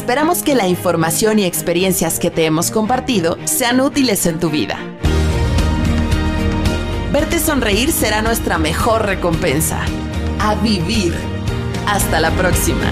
[0.05, 4.79] Esperamos que la información y experiencias que te hemos compartido sean útiles en tu vida.
[7.11, 9.81] Verte sonreír será nuestra mejor recompensa.
[10.41, 11.15] a vivir.
[11.87, 12.91] Hasta la próxima.